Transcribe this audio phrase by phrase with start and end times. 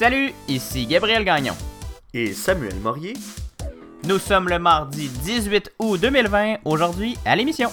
[0.00, 1.52] Salut, ici Gabriel Gagnon.
[2.14, 3.12] Et Samuel Morier.
[4.04, 7.70] Nous sommes le mardi 18 août 2020, aujourd'hui à l'émission.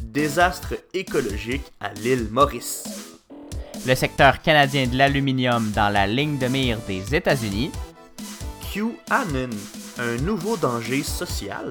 [0.00, 3.20] Désastre écologique à l'île Maurice.
[3.86, 7.70] Le secteur canadien de l'aluminium dans la ligne de mire des États-Unis.
[8.74, 9.50] QAnon,
[9.98, 11.70] un nouveau danger social.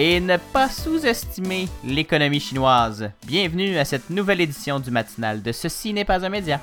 [0.00, 3.08] Et ne pas sous-estimer l'économie chinoise.
[3.24, 6.60] Bienvenue à cette nouvelle édition du matinal de Ceci n'est pas un média.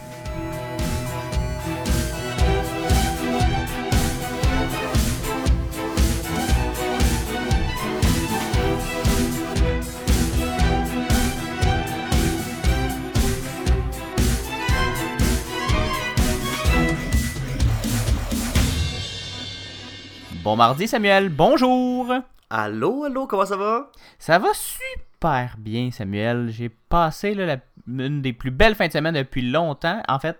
[20.43, 22.11] Bon mardi Samuel, bonjour.
[22.49, 23.91] Allô, allô, comment ça va?
[24.17, 26.49] Ça va super bien Samuel.
[26.49, 30.01] J'ai passé là, la- une des plus belles fins de semaine depuis longtemps.
[30.07, 30.37] En fait,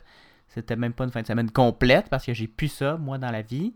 [0.48, 3.32] c'était même pas une fin de semaine complète parce que j'ai plus ça moi dans
[3.32, 3.74] la vie.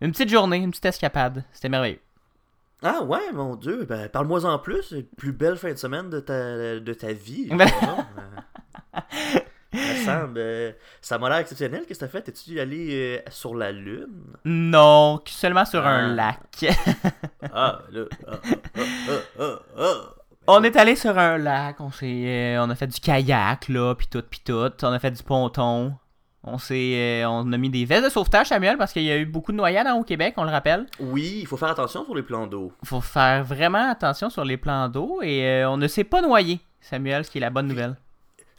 [0.00, 1.44] Une petite journée, une petite escapade.
[1.52, 2.00] C'était merveilleux.
[2.82, 4.94] Ah ouais, mon Dieu, ben parle-moi en plus.
[5.16, 7.50] Plus belle fin de semaine de ta, de ta vie.
[10.08, 11.84] Euh, ça m'a l'air exceptionnel.
[11.86, 12.28] Qu'est-ce que t'as fait?
[12.28, 14.24] Es-tu allé euh, sur la Lune?
[14.44, 16.38] Non, seulement sur un lac.
[17.54, 17.80] Ah.
[18.26, 19.94] Ah, ah,
[20.48, 22.06] on est allé sur un lac, on s'est
[22.56, 25.22] euh, on a fait du kayak là, puis tout puis tout, on a fait du
[25.22, 25.94] ponton.
[26.42, 29.26] On s'est on a mis des vestes de sauvetage Samuel parce qu'il y a eu
[29.26, 30.86] beaucoup de noyades hein, au Québec, on le rappelle.
[30.98, 32.72] Oui, il faut faire attention sur les plans d'eau.
[32.84, 36.60] faut faire vraiment attention sur les plans d'eau et euh, on ne s'est pas noyé,
[36.80, 37.96] Samuel, ce qui est la bonne nouvelle.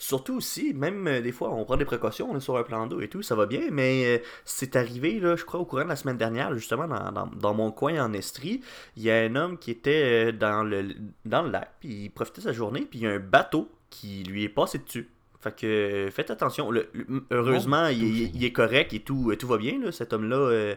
[0.01, 2.87] Surtout aussi, même euh, des fois, on prend des précautions, on est sur un plan
[2.87, 5.83] d'eau et tout, ça va bien, mais euh, c'est arrivé, là, je crois, au courant
[5.83, 8.61] de la semaine dernière, justement, dans, dans, dans mon coin en Estrie,
[8.95, 10.87] il y a un homme qui était euh, dans le,
[11.25, 13.69] dans le lac, puis il profitait de sa journée, puis il y a un bateau
[13.89, 15.09] qui lui est passé dessus.
[15.41, 16.69] Fait que faites attention.
[16.69, 19.79] Le- le- heureusement, Oh, il, il- il est correct et tout, tout va bien.
[19.79, 19.91] Là.
[19.93, 20.75] Cet homme-là, euh,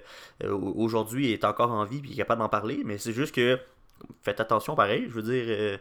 [0.51, 2.83] aujourd'hui, est encore en vie puis il est capable d'en parler.
[2.85, 3.59] Mais c'est juste que
[4.23, 5.07] faites attention pareil.
[5.09, 5.77] Je veux dire, euh,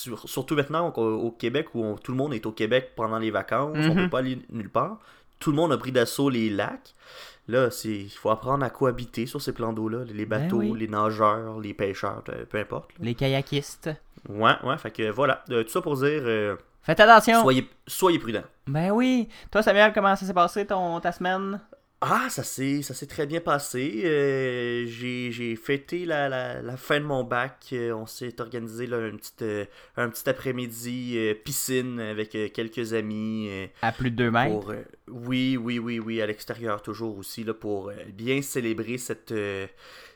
[0.00, 3.18] sur- surtout maintenant au, au Québec où on- tout le monde est au Québec pendant
[3.18, 4.04] les vacances, on Mhm.
[4.04, 4.98] peut pas aller nulle part.
[5.38, 6.94] Tout le monde a pris d'assaut les lacs.
[7.48, 10.04] Là, c'est il faut apprendre à cohabiter sur ces plans d'eau-là.
[10.06, 10.72] Les Ben bateaux, oui.
[10.78, 12.90] les nageurs, les pêcheurs, peu peu importe.
[12.92, 12.98] là.
[13.04, 13.90] Les kayakistes.
[14.28, 15.42] Ouais, ouais, fait que voilà.
[15.50, 17.40] Euh, tout ça pour dire, euh, Faites attention.
[17.40, 18.44] soyez, soyez prudents.
[18.66, 19.28] Ben oui.
[19.50, 21.60] Toi Samuel, comment ça s'est passé ton ta semaine?
[22.02, 24.02] Ah, ça s'est, ça s'est très bien passé.
[24.06, 27.66] Euh, j'ai, j'ai fêté la, la, la fin de mon bac.
[27.74, 29.66] Euh, on s'est organisé là, un, petit, euh,
[29.98, 33.50] un petit après-midi euh, piscine avec quelques amis.
[33.82, 34.60] À plus de deux mètres?
[34.60, 34.74] pour,
[35.08, 39.34] oui, oui, oui, oui, à l'extérieur toujours aussi, là, pour bien célébrer cette,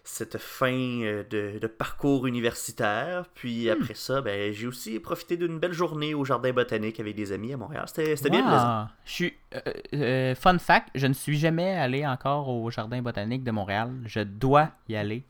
[0.07, 0.71] cette fin
[1.03, 3.25] euh, de, de parcours universitaire.
[3.35, 3.73] Puis Hmm.
[3.83, 7.53] après ça, ben, j'ai aussi profité d'une belle journée au Jardin botanique avec des amis
[7.55, 7.85] à Montréal.
[7.87, 8.89] C'était, bien plaisant.
[9.07, 9.61] Je suis euh,
[9.95, 13.91] euh, fun fact, je ne suis jamais allé encore au jardin botanique de Montréal.
[14.05, 15.23] Je dois y aller.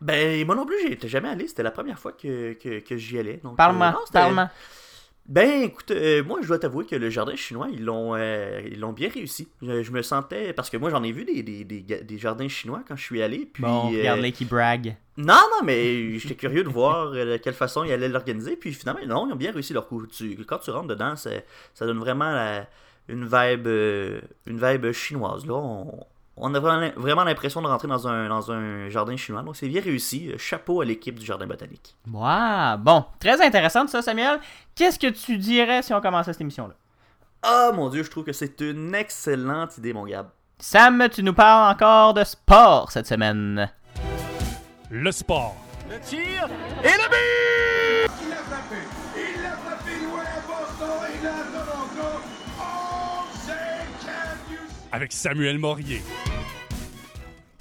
[0.00, 1.46] Ben, moi non plus, j'y étais jamais allé.
[1.46, 3.40] C'était la première fois que, que, que j'y allais.
[3.44, 4.50] Donc, Parle-moi, euh, parle-moi.
[5.26, 8.80] Ben, écoute, euh, moi, je dois t'avouer que le jardin chinois, ils l'ont euh, ils
[8.80, 9.48] l'ont bien réussi.
[9.62, 10.52] Je, je me sentais...
[10.52, 13.02] Parce que moi, j'en ai vu des, des, des, ga- des jardins chinois quand je
[13.04, 13.48] suis allé.
[13.52, 14.96] Puis, Bon, euh, regarde-les qui brag.
[15.16, 18.56] Non, non, mais j'étais curieux de voir de quelle façon ils allaient l'organiser.
[18.56, 20.04] Puis finalement, non, ils ont bien réussi leur coup.
[20.06, 21.30] Tu- quand tu rentres dedans, ça
[21.86, 22.66] donne vraiment la-
[23.08, 23.66] une vibe
[24.46, 25.46] une vibe chinoise.
[25.46, 25.54] Là.
[25.54, 26.04] On,
[26.36, 29.42] on a vraiment, l'impression de rentrer dans un, dans un jardin chinois.
[29.42, 30.32] Donc c'est bien réussi.
[30.38, 31.94] Chapeau à l'équipe du jardin botanique.
[32.10, 32.78] Wow.
[32.78, 34.40] Bon, très intéressant ça, Samuel.
[34.74, 36.74] Qu'est-ce que tu dirais si on commençait cette émission-là?
[37.42, 40.28] Ah mon dieu, je trouve que c'est une excellente idée, mon Gab.
[40.58, 43.68] Sam, tu nous parles encore de sport cette semaine.
[44.90, 45.56] Le sport.
[45.90, 46.48] Il l'a
[48.36, 48.76] frappé.
[49.16, 50.88] Il l'a frappé loin à Boston.
[51.14, 52.22] Il l'a à Toronto.
[52.60, 52.62] Oh?
[54.92, 56.02] Avec Samuel Morier.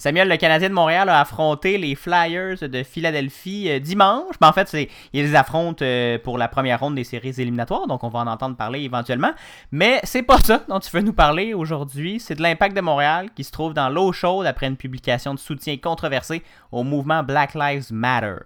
[0.01, 4.33] Samuel, le Canadien de Montréal a affronté les Flyers de Philadelphie euh, dimanche.
[4.41, 7.85] Ben, en fait, c'est, ils les affrontent euh, pour la première ronde des séries éliminatoires,
[7.85, 9.29] donc on va en entendre parler éventuellement.
[9.71, 12.19] Mais c'est pas ça dont tu veux nous parler aujourd'hui.
[12.19, 15.39] C'est de l'impact de Montréal qui se trouve dans l'eau chaude après une publication de
[15.39, 18.37] soutien controversé au mouvement Black Lives Matter.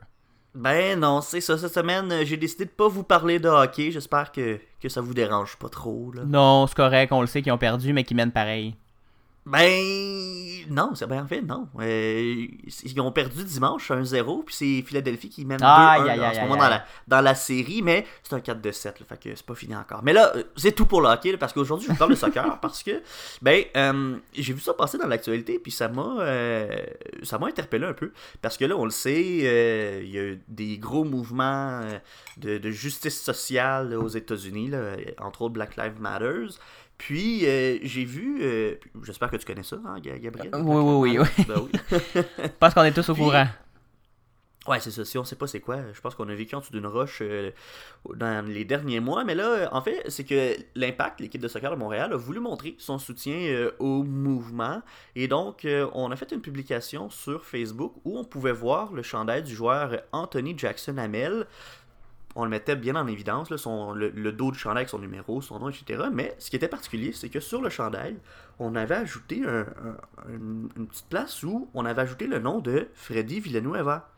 [0.55, 1.57] Ben non, c'est ça.
[1.57, 3.91] Cette semaine, euh, j'ai décidé de pas vous parler de hockey.
[3.91, 6.11] J'espère que, que ça vous dérange pas trop.
[6.13, 6.23] Là.
[6.25, 8.75] Non, c'est correct, on le sait qu'ils ont perdu, mais qu'ils mènent pareil.
[9.45, 11.67] Ben non, c'est ben en fait non.
[11.79, 12.47] Euh,
[12.83, 16.39] ils ont perdu dimanche 1-0 puis c'est Philadelphie qui mène 2-1 Aïe, aïe, en ce
[16.39, 19.35] moment dans la, dans la série, mais c'est un 4 de 7 là, fait que
[19.35, 20.01] c'est pas fini encore.
[20.03, 22.15] Mais là, euh, c'est tout pour le hockey là, parce qu'aujourd'hui je vous parle de
[22.15, 23.03] soccer parce que
[23.43, 26.75] ben euh, j'ai vu ça passer dans l'actualité puis ça m'a euh,
[27.21, 29.21] ça m'a interpellé un peu parce que là on le sait,
[30.03, 31.81] il y a des gros mouvements
[32.37, 36.57] de, de justice sociale là, aux États-Unis là, entre autres Black Lives Matters.
[36.97, 40.49] Puis, euh, j'ai vu, euh, j'espère que tu connais ça, hein, Ga- Gabriel?
[40.55, 41.45] Oui, oui, oui, oui.
[41.47, 41.71] Ben oui.
[42.37, 43.47] Je pense qu'on est tous au Puis- courant.
[44.67, 45.05] Ouais, c'est ça.
[45.05, 47.19] Si on sait pas c'est quoi, je pense qu'on a vécu en dessous d'une roche
[47.21, 47.51] euh,
[48.15, 49.23] dans les derniers mois.
[49.23, 52.39] Mais là, euh, en fait, c'est que l'Impact, l'équipe de soccer de Montréal, a voulu
[52.39, 54.81] montrer son soutien euh, au mouvement.
[55.15, 59.03] Et donc, euh, on a fait une publication sur Facebook où on pouvait voir le
[59.03, 61.45] chandail du joueur Anthony Jackson Hamel.
[62.37, 64.99] On le mettait bien en évidence, là, son, le, le dos du chandail avec son
[64.99, 66.03] numéro, son nom, etc.
[66.11, 68.17] Mais ce qui était particulier, c'est que sur le chandail,
[68.59, 72.87] on avait ajouté un- un- une, petite place où on avait ajouté le nom de
[72.93, 74.09] Freddy Villanueva.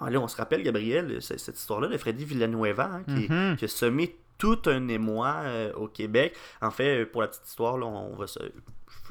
[0.00, 3.56] Là, on se rappelle, Gabriel, cette histoire-là de Freddy Villanueva, hein, qui, Mhm.
[3.56, 6.34] qui a semé tout un émoi euh, au Québec.
[6.60, 8.38] En fait, pour la petite histoire, là, on va se...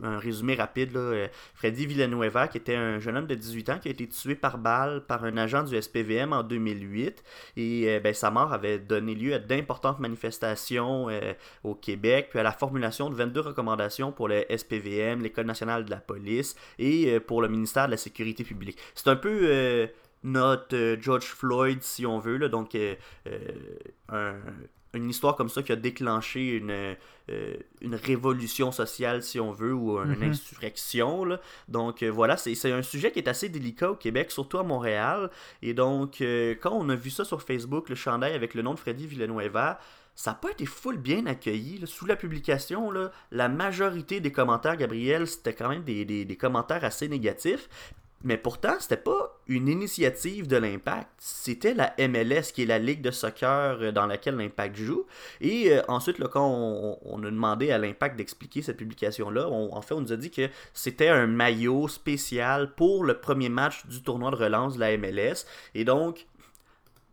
[0.03, 3.79] Un résumé rapide, là, euh, Freddy Villanueva, qui était un jeune homme de 18 ans
[3.79, 7.23] qui a été tué par balle par un agent du SPVM en 2008.
[7.55, 11.33] Et euh, ben, sa mort avait donné lieu à d'importantes manifestations euh,
[11.63, 15.91] au Québec, puis à la formulation de 22 recommandations pour le SPVM, l'École nationale de
[15.91, 18.77] la police et pour le ministère de la Sécurité publique.
[18.95, 19.87] C'est un peu
[20.23, 22.75] notre George Floyd, si on veut, là, donc
[24.09, 24.35] un-
[24.95, 26.95] une histoire comme ça qui a déclenché une,
[27.29, 30.31] euh, une révolution sociale, si on veut, ou une Mhm.
[30.31, 31.25] insurrection.
[31.25, 31.39] là.
[31.67, 34.63] Donc euh, voilà, c'est c'est un sujet qui est assez délicat au Québec, surtout à
[34.63, 35.29] Montréal.
[35.61, 38.73] Et donc, euh, quand on a vu ça sur Facebook, le chandail avec le nom
[38.73, 39.79] de Freddy Villanueva,
[40.17, 41.77] ça n'a pas été full bien accueilli.
[41.79, 41.87] là.
[41.87, 46.35] Sous la publication, là, la majorité des commentaires, Gabriel, c'était quand même des, des- des
[46.37, 47.67] commentaires assez négatifs.
[48.25, 53.01] Mais pourtant, c'était pas une initiative de l'Impact, c'était la MLS, qui est la ligue
[53.01, 55.05] de soccer euh, dans laquelle l'Impact joue.
[55.41, 59.73] Et euh, ensuite, là, quand on, on a demandé à l'Impact d'expliquer cette publication-là, on-
[59.75, 63.85] en fait, on nous a dit que c'était un maillot spécial pour le premier match
[63.85, 65.45] du tournoi de relance de la MLS.
[65.75, 66.25] Et donc,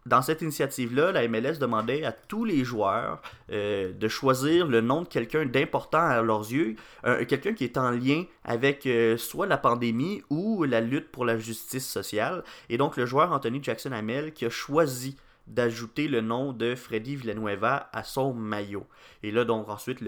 [0.06, 5.02] dans cette initiative-là, la MLS demandait à tous les joueurs euh, de choisir le nom
[5.02, 6.76] de quelqu'un d'important à leurs yeux,
[7.28, 11.38] quelqu'un qui est en lien avec euh, soit la pandémie ou la lutte pour la
[11.38, 12.42] justice sociale.
[12.68, 15.16] Et donc le joueur Anthony Jackson Hamel qui a choisi
[15.46, 18.86] d'ajouter le nom de Freddy Villanueva à son maillot.
[19.22, 20.00] Et là, donc ensuite,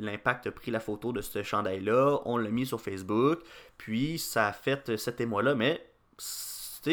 [0.00, 3.40] l'Impact a pris la photo de ce chandail-là, on l'a mis sur Facebook,
[3.78, 5.84] puis ça a fait cet émoi-là, mais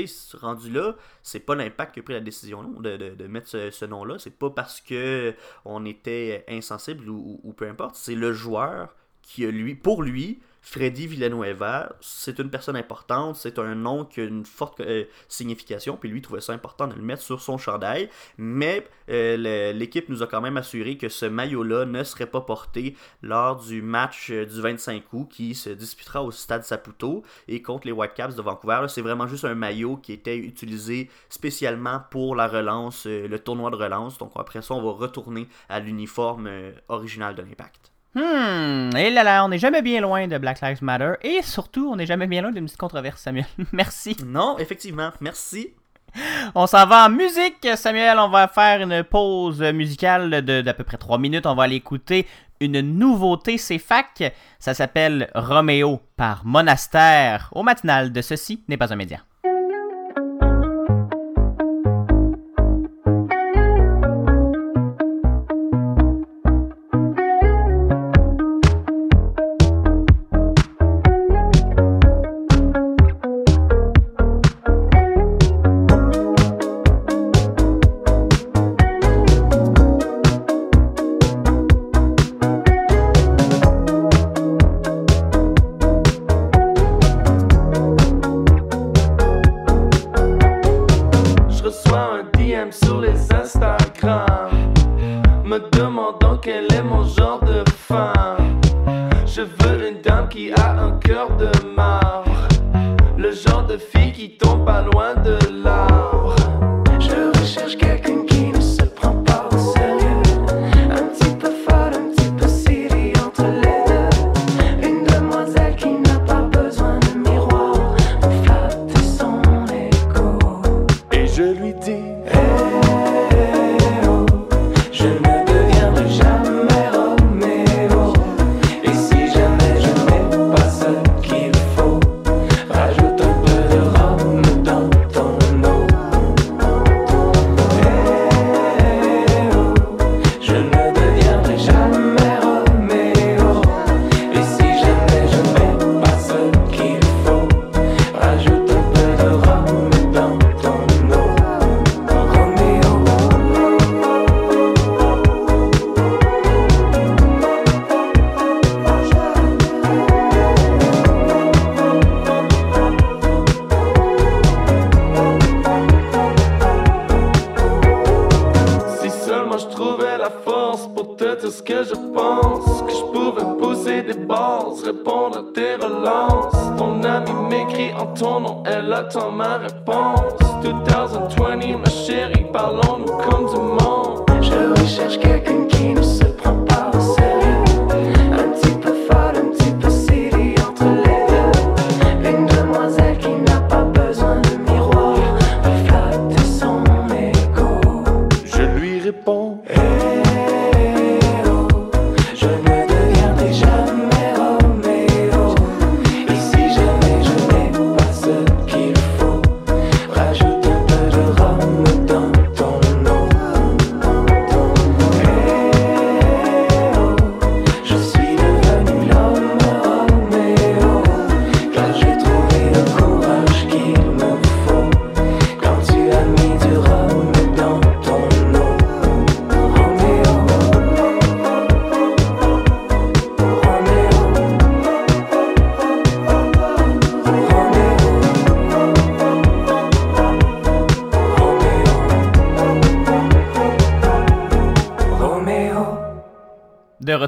[0.06, 3.86] sais, rendu là, c'est pas l'impact qui a pris la décision de, mettre ce, ce
[3.86, 4.20] nom-là.
[4.20, 5.34] C'est pas parce que
[5.66, 7.96] on était insensible ou peu importe.
[7.96, 8.94] C'est le joueur
[9.30, 14.22] qui a lui, pour lui, Freddy Villanueva, c'est une personne importante, c'est un nom qui
[14.22, 17.60] a une forte euh, signification, puis lui trouvait ça important de le mettre sur son
[17.60, 18.10] chandail.
[18.38, 22.96] Mais euh, l'équipe nous a quand même assuré que ce maillot-là ne serait pas porté
[23.22, 27.86] lors du match euh, du 25 août qui se disputera au stade Saputo et contre
[27.86, 28.86] les Whitecaps de Vancouver.
[28.90, 33.76] C'est vraiment juste un maillot qui était utilisé spécialement pour la relance, le tournoi de
[33.76, 34.18] relance.
[34.18, 36.50] Donc après ça, on va retourner à l'uniforme
[36.90, 37.89] original de l'Impact.
[38.16, 41.14] Hmm, et là là, on n'est jamais bien loin de Black Lives Matter.
[41.22, 43.46] Et surtout, on n'est jamais bien loin d'une petite controverse, Samuel.
[43.72, 44.18] Merci.
[44.26, 45.70] Non, effectivement, merci.
[46.56, 48.18] On s'en va en musique, Samuel.
[48.18, 51.46] On va faire une pause musicale de d'à peu près 3 minutes.
[51.46, 52.26] On va aller écouter
[52.60, 54.34] une nouveauté, c'est fac.
[54.58, 59.20] Ça s'appelle Roméo par Monastère au matinal de Ceci n'est pas un média.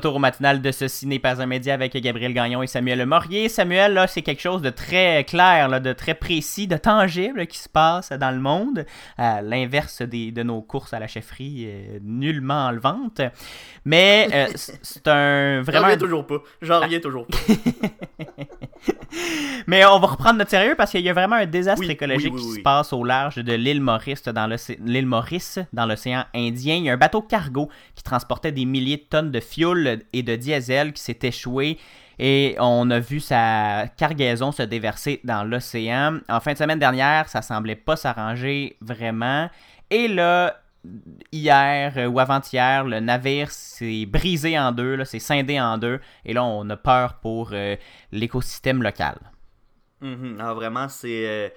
[0.02, 3.06] De retour au matinal de Ceci n'est pas un média avec Gabriel Gagnon et Samuel
[3.06, 3.50] Morier.
[3.50, 7.58] Samuel, là, c'est quelque chose de très clair, là, de très précis, de tangible qui
[7.58, 8.86] se passe dans le monde.
[9.18, 13.22] À l'inverse des, de nos courses à la chefferie, euh, nullement enlevantes.
[13.84, 15.86] Mais euh, c'est un J'en vraiment.
[15.86, 16.38] reviens toujours pas.
[16.62, 17.38] J'en reviens toujours pas.
[19.68, 22.34] Mais on va reprendre notre sérieux parce qu'il y a vraiment un désastre Oui, écologique
[22.34, 24.48] oui, oui, qui se passe au large de l'île Maurice dans
[24.80, 26.76] l'île Maurice dans l'océan Indien.
[26.76, 30.24] Il y a un bateau cargo qui transportait des milliers de tonnes de fioul et
[30.24, 31.78] de diesel qui s'est échoué
[32.24, 36.20] et on a vu sa cargaison se déverser dans l'océan.
[36.30, 39.50] En fin de semaine dernière, ça semblait pas s'arranger vraiment.
[39.90, 40.62] Et là,
[41.32, 46.00] hier euh, ou avant-hier, le navire s'est brisé en deux, s'est scindé en deux.
[46.24, 47.76] Et là, on a peur pour euh,
[48.12, 49.18] l'écosystème local.
[50.02, 50.38] Mhm.
[50.40, 51.28] Ah, vraiment, c'est.
[51.28, 51.50] euh,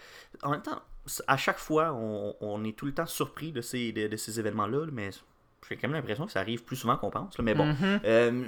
[0.42, 0.80] En même temps,
[1.26, 5.11] à chaque fois, on, est tout le temps surpris de ces événements-là, mais
[5.68, 7.37] j'ai quand même l'impression que ça arrive plus souvent qu'on pense.
[7.38, 7.66] là, Mais bon.
[7.66, 8.00] Mhm.
[8.04, 8.44] Euh,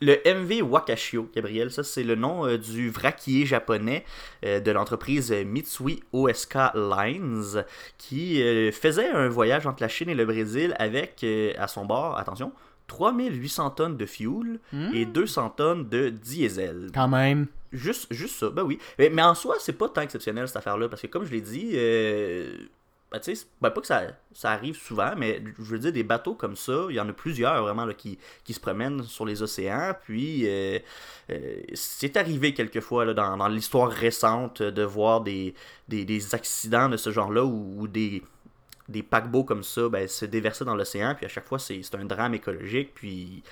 [0.00, 4.04] le MV Wakashio, Gabriel, ça c'est le nom euh, du vraquier japonais
[4.44, 7.64] euh, de l'entreprise Mitsui OSK Lines
[7.98, 8.42] qui
[8.72, 11.24] faisait un voyage entre la Chine et le Brésil avec
[11.58, 12.52] à son bord, attention,
[12.86, 14.60] 3800 tonnes de fuel
[14.92, 16.90] et 200 tonnes de diesel.
[16.94, 17.46] Quand même.
[17.74, 18.78] Juste, juste ça, ben oui.
[18.98, 21.40] Mais, mais en soi, c'est pas tant exceptionnel cette affaire-là, parce que comme je l'ai
[21.40, 22.56] dit, euh,
[23.14, 24.02] ben, tu sais, ben, pas que ça,
[24.32, 27.12] ça arrive souvent, mais je veux dire, des bateaux comme ça, il y en a
[27.12, 30.80] plusieurs vraiment là, qui, qui se promènent sur les océans, puis euh,
[31.30, 35.54] euh, c'est arrivé quelquefois là, dans, dans l'histoire récente de voir des,
[35.86, 38.22] des, des accidents de ce genre-là ou, des
[38.86, 42.04] des paquebots comme ça ben, se déverser dans l'océan, puis à chaque fois c'est un
[42.04, 43.42] drame écologique, puis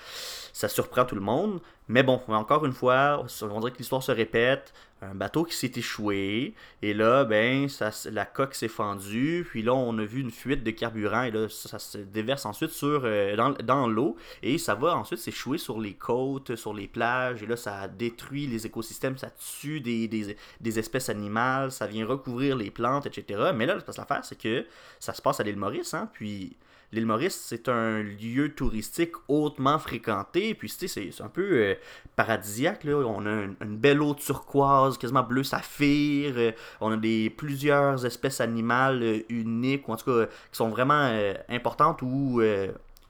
[0.51, 1.59] ça surprend tout le monde.
[1.87, 4.73] Mais bon, encore une fois, on dirait que l'histoire se répète.
[5.11, 7.67] Un bateau qui s'est échoué, et là, ben,
[8.11, 11.49] la coque s'est fendue, puis là, on a vu une fuite de carburant, et là,
[11.49, 15.93] ça, se déverse ensuite sur, euh, dans, l'eau, et ça va ensuite s'échouer sur les
[15.93, 20.35] côtes, sur les plages, et là, ça détruit les écosystèmes, ça tue des,
[20.79, 23.51] espèces animales, ça vient recouvrir les plantes, etc.
[23.55, 23.77] Mais là,
[24.23, 24.65] c'est que
[24.99, 26.55] ça se passe à l'île Maurice, hein, puis
[26.93, 31.75] l'île Maurice, c'est un lieu touristique hautement fréquenté, puis tu sais, c'est un peu euh,
[32.15, 32.97] paradisiaque, là.
[32.97, 33.31] On a
[33.61, 39.19] une, belle eau turquoise, quasiment bleu saphir, euh, on a des plusieurs espèces animales euh,
[39.29, 41.11] uniques, ou en tout cas, qui sont vraiment
[41.49, 42.41] importantes ou...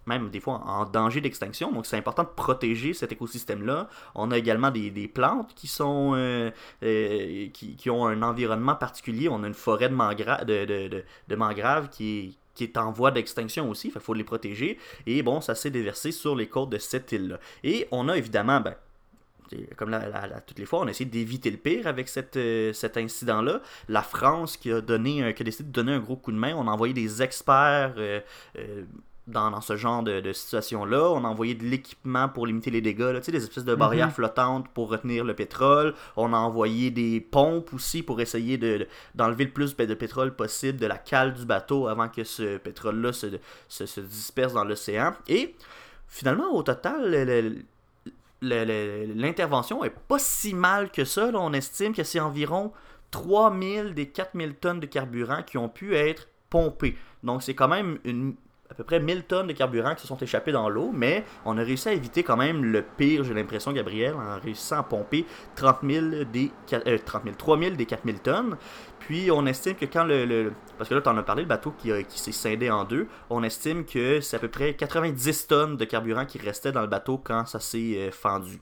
[0.05, 1.71] même des fois en danger d'extinction.
[1.71, 3.87] Donc c'est important de protéger cet écosystème-là.
[4.15, 9.29] On a également des, plantes qui sont qui, ont un environnement particulier.
[9.29, 13.91] On a une forêt de, mangra de, qui est, qui est en voie d'extinction aussi.
[13.93, 14.77] Il faut les protéger.
[15.05, 17.39] Et bon, ça s'est déversé sur les côtes de cette île-là.
[17.63, 18.75] Et on a évidemment, ben,
[19.75, 23.61] comme la- toutes les fois, on a essayé d'éviter le pire avec euh, cet incident-là.
[23.87, 26.53] La France qui a, donné, qui a décidé de donner un gros coup de main,
[26.55, 28.19] on a envoyé des experts euh,
[28.57, 28.83] euh,
[29.27, 31.09] dans, dans ce genre de, de situation-là.
[31.11, 33.73] On a envoyé de l'équipement pour limiter les dégâts, là, tu sais, des espèces de
[33.75, 35.93] barrières flottantes pour retenir le pétrole.
[36.17, 40.35] On a envoyé des pompes aussi pour essayer de- de- d'enlever le plus de pétrole
[40.35, 43.27] possible de la cale du bateau avant que ce pétrole-là se,
[43.69, 45.13] se, se disperse dans l'océan.
[45.29, 45.55] Et
[46.07, 47.55] finalement, au total,
[48.41, 51.31] l'intervention est pas si mal que ça.
[51.31, 51.39] là.
[51.39, 52.71] On estime que c'est environ
[53.11, 56.97] 3000 des 4000 tonnes de carburant qui ont pu être pompées.
[57.23, 58.35] Donc c'est quand même une
[58.69, 61.57] à peu près 1000 tonnes de carburant qui se sont échappées dans l'eau, mais on
[61.57, 65.25] a réussi à éviter quand même le pire, j'ai l'impression, Gabriel, en réussissant à pomper
[65.55, 68.57] 30 000 des, euh, 30 000, 3 000 des 4000 tonnes.
[68.99, 70.53] Puis on estime que quand le.
[70.77, 73.07] parce que là, tu en as parlé, le bateau qui, qui s'est scindé en deux,
[73.29, 76.87] on estime que c'est à peu près 90 tonnes de carburant qui restait dans le
[76.87, 78.61] bateau quand ça s'est euh, fendu.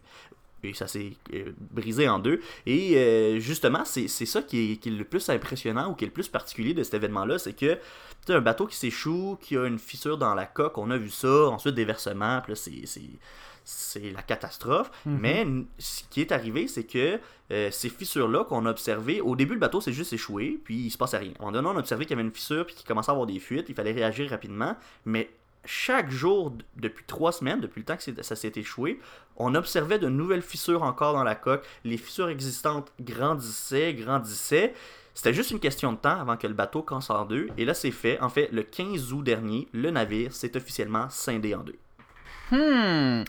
[0.63, 2.39] Et ça s'est euh, brisé en deux.
[2.65, 6.07] Et euh, justement, c'est ça qui est, qui est le plus impressionnant ou qui est
[6.07, 7.77] le plus particulier de cet événement-là, c'est que
[8.25, 11.09] tu un bateau qui s'échoue, qui a une fissure dans la coque, on a vu
[11.09, 14.91] ça, ensuite des versements, puis là, c'est- la catastrophe.
[15.05, 17.19] Mais n- ce qui est arrivé, c'est que
[17.51, 20.89] euh, ces fissures-là qu'on a observées, au début, le bateau s'est juste échoué, puis il
[20.91, 21.31] se passait rien.
[21.39, 23.09] À un moment donné, on a observé qu'il y avait une fissure, puis qu'il commençait
[23.09, 24.75] à avoir des fuites, il fallait réagir rapidement.
[25.05, 25.29] Mais
[25.63, 28.99] chaque jour, depuis trois semaines, depuis le temps que ça s'est échoué,
[29.41, 31.65] on observait de nouvelles fissures encore dans la coque.
[31.83, 34.73] Les fissures existantes grandissaient, grandissaient.
[35.13, 37.49] C'était juste une question de temps avant que le bateau casse en deux.
[37.57, 38.19] Et là, c'est fait.
[38.21, 41.77] En fait, le 15 août dernier, le navire s'est officiellement scindé en deux.
[42.51, 43.23] Hmm.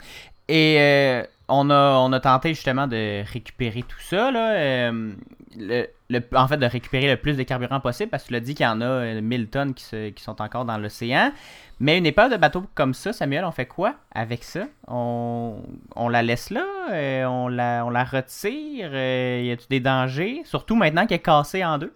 [0.48, 4.54] Et euh, on, a, tenté justement de récupérer tout ça, là.
[4.54, 5.12] euh,
[5.58, 5.86] le,
[6.34, 8.64] en fait, de récupérer le plus de carburant possible, parce que tu l'as dit qu'il
[8.64, 11.32] y en a euh, 1000 tonnes qui, se- qui sont encore dans l'océan.
[11.80, 14.66] Mais une épave de bateau comme ça, Samuel, on fait quoi avec ça?
[14.88, 15.56] On,
[15.96, 20.42] on la laisse là euh, on, la, on la retire euh, Y a-tu des dangers?
[20.44, 21.92] Surtout maintenant qu'elle est cassée en deux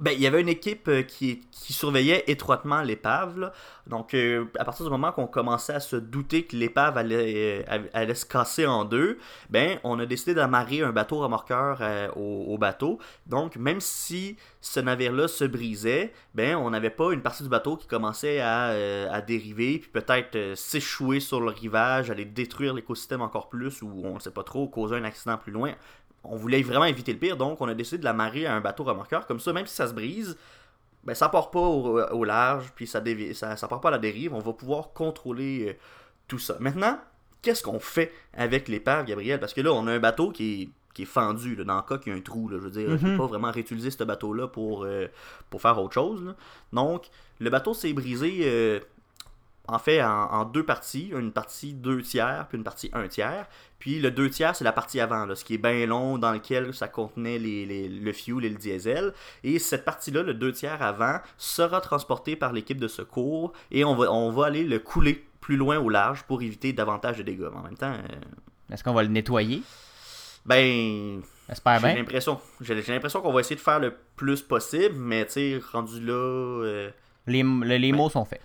[0.00, 3.52] Ben, il y avait une équipe euh, qui, surveillait étroitement l'épave.
[3.86, 7.82] Donc, euh, à partir du moment qu'on commençait à se douter que l'épave allait, euh,
[7.92, 9.18] allait se casser en deux,
[9.50, 11.80] ben, on a décidé d'amarrer un bateau remorqueur
[12.16, 12.98] au, au bateau.
[13.26, 17.76] Donc, même si ce navire-là se brisait, ben, on n'avait pas une partie du bateau
[17.76, 18.68] qui commençait à,
[19.12, 24.14] à dériver, puis peut-être s'échouer sur le rivage, aller détruire l'écosystème encore plus, ou on
[24.14, 25.74] ne sait pas trop, causer un accident plus loin
[26.24, 28.84] on voulait vraiment éviter le pire, donc on a décidé de l'amarrer à un bateau
[28.84, 29.26] remorqueur.
[29.26, 30.36] Comme ça, même si ça se brise,
[31.04, 33.92] ben, ça part pas au, au large, puis ça, dévi- ça, ça part pas à
[33.92, 34.32] la dérive.
[34.34, 35.72] On va pouvoir contrôler euh,
[36.28, 36.56] tout ça.
[36.60, 36.98] Maintenant,
[37.42, 39.38] qu'est-ce qu'on fait avec l'épave, Gabriel?
[39.38, 41.56] Parce que là, on a un bateau qui est, qui est fendu.
[41.56, 41.64] Là.
[41.64, 42.48] Dans le cas, il y a un trou.
[42.48, 42.56] Là.
[42.58, 45.08] Je veux dire, je peux pas vraiment réutiliser ce bateau-là pour, euh,
[45.50, 46.24] pour faire autre chose.
[46.24, 46.34] là.
[46.72, 47.04] Donc,
[47.38, 48.38] le bateau s'est brisé.
[48.44, 48.80] euh,
[49.66, 53.46] en fait, en, en deux parties, une partie deux tiers, puis une partie un tiers.
[53.78, 56.32] Puis le deux tiers, c'est la partie avant, là, ce qui est bien long, dans
[56.32, 59.12] lequel ça contenait les, les- le fuel et le diesel.
[59.42, 63.94] Et cette partie-là, le deux tiers avant, sera transportée par l'équipe de secours et on
[63.94, 67.48] va, on va aller le couler plus loin au large pour éviter davantage de dégâts.
[67.54, 69.62] En même temps, euh, Est-ce qu'on va le nettoyer?
[70.46, 71.96] ben, J'espère j'ai bien.
[71.96, 75.60] l'impression, j'ai j'ai l'impression qu'on va essayer de faire le plus possible, mais tu sais,
[75.72, 76.90] rendu là, euh,
[77.26, 78.40] Les, le- les mots sont faits.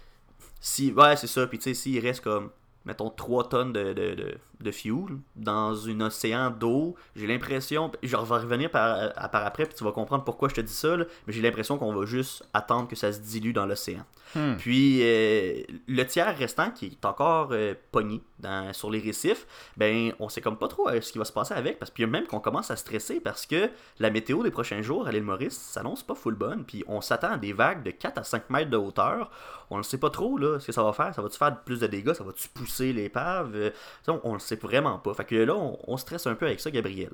[0.60, 1.48] Si, ouais, c'est ça.
[1.48, 2.52] Puis tu sais, s'il reste comme,
[2.86, 8.10] mettons, 3 tonnes de, de, de, de fuel dans un océan d'eau, j'ai l'impression, je
[8.10, 10.98] vais revenir par, à- par après, puis tu vas comprendre pourquoi je te dis ça,
[10.98, 14.06] là, mais j'ai l'impression qu'on va juste attendre que ça se dilue dans l'océan.
[14.36, 14.56] Hmm.
[14.58, 20.14] Puis euh, le tiers restant qui est encore euh, pogné dans, sur les récifs, ben
[20.20, 22.28] on sait comme pas trop euh, ce qui va se passer avec parce que même
[22.28, 26.04] qu'on commence à stresser parce que la météo des prochains jours à l'île Maurice s'annonce
[26.04, 28.78] pas full bonne puis on s'attend à des vagues de 4 à 5 mètres de
[28.78, 29.32] hauteur.
[29.72, 31.80] On ne sait pas trop là ce que ça va faire, ça va-tu faire plus
[31.80, 33.72] de dégâts, ça va-tu pousser l'épave,
[34.08, 35.14] on, on le sait vraiment pas.
[35.14, 37.12] Fait que là on, on stresse un peu avec ça Gabriel.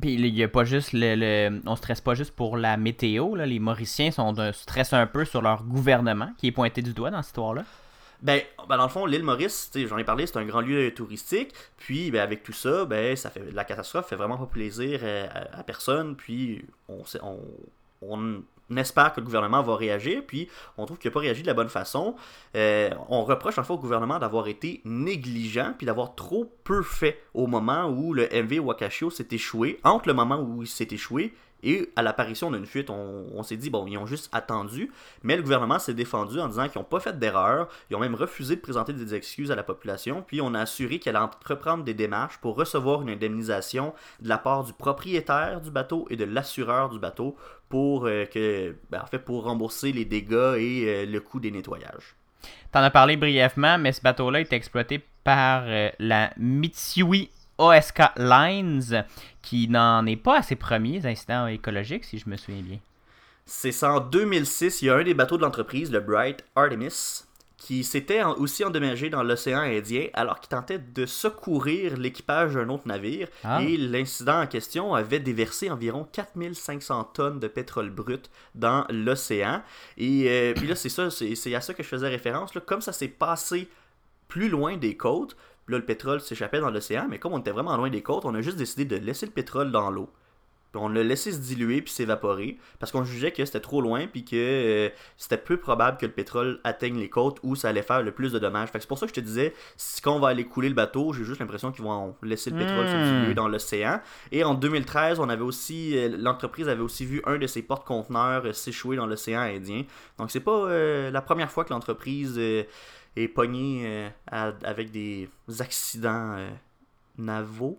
[0.00, 3.34] Puis il y a pas juste le, le- on stresse pas juste pour la météo
[3.34, 3.44] là.
[3.46, 7.20] les Mauriciens sont stressent un peu sur leur gouvernement qui est pointé du doigt dans
[7.22, 7.64] cette histoire là.
[8.22, 11.52] Ben, ben, dans le fond, l'île Maurice, j'en ai parlé, c'est un grand lieu touristique.
[11.76, 15.26] Puis, ben, avec tout ça, ben, ça fait la catastrophe fait vraiment pas plaisir euh,
[15.28, 16.14] à, à personne.
[16.14, 17.40] Puis, on, sait- on,
[18.08, 18.42] on
[18.76, 20.22] espère que le gouvernement va réagir.
[20.26, 22.14] Puis, on trouve qu'il n'a pas réagi de la bonne façon.
[22.56, 27.20] Euh, on reproche en fait au gouvernement d'avoir été négligent puis d'avoir trop peu fait
[27.34, 29.78] au moment où le MV Wakashio s'est échoué.
[29.84, 33.70] Entre le moment où il s'est échoué et à l'apparition d'une fuite, on, s'est dit,
[33.70, 34.90] bon, ils ont juste attendu.
[35.22, 37.68] Mais le gouvernement s'est défendu en disant qu'ils n'ont pas fait d'erreur.
[37.90, 40.24] Ils ont même refusé de présenter des excuses à la population.
[40.26, 44.38] Puis on a assuré qu'elle allait entreprendre des démarches pour recevoir une indemnisation de la
[44.38, 47.36] part du propriétaire du bateau et de l'assureur du bateau
[47.68, 51.50] pour, euh, que, ben, en fait, pour rembourser les dégâts et euh, le coût des
[51.50, 52.16] nettoyages.
[52.72, 57.30] T'en as parlé brièvement, mais ce bateau-là est exploité par euh, la Mitsui
[57.62, 59.04] OSK Lines,
[59.40, 62.78] qui n'en est pas à ses premiers incidents écologiques, si je me souviens bien.
[63.46, 67.24] C'est ça, en 2006, il y a un des bateaux de l'entreprise, le Bright Artemis,
[67.56, 72.88] qui s'était aussi endommagé dans l'océan Indien alors qu'il tentait de secourir l'équipage d'un autre
[72.88, 73.28] navire.
[73.44, 73.62] Ah.
[73.62, 79.62] Et l'incident en question avait déversé environ 4500 tonnes de pétrole brut dans l'océan.
[79.96, 82.52] Et euh, puis là, c'est ça, c'est c'est à ça que je faisais référence.
[82.54, 82.60] Là.
[82.60, 83.68] Comme ça s'est passé
[84.26, 85.36] plus loin des côtes,
[85.68, 88.34] là, le pétrole s'échappait dans l'océan, mais comme on était vraiment loin des côtes, on
[88.34, 90.10] a juste décidé de laisser le pétrole dans l'eau.
[90.72, 94.06] Puis on l'a laissé se diluer puis s'évaporer parce qu'on jugeait que c'était trop loin
[94.06, 97.82] puis que euh, c'était peu probable que le pétrole atteigne les côtes où ça allait
[97.82, 98.70] faire le plus de dommages.
[98.70, 100.70] Fait que c'est pour ça que je te disais, si quand on va aller couler
[100.70, 103.20] le bateau, j'ai juste l'impression qu'ils vont laisser le pétrole se Hmm.
[103.20, 104.00] diluer dans l'océan.
[104.30, 108.46] Et en 2013, on avait aussi euh, l'entreprise avait aussi vu un de ses porte-conteneurs
[108.46, 109.82] euh, s'échouer dans l'océan Indien.
[110.18, 110.70] Donc c'est pas
[111.10, 112.40] la première fois que l'entreprise
[113.16, 115.28] est pognée euh, à- avec des
[115.60, 116.48] accidents euh,
[117.18, 117.78] navaux.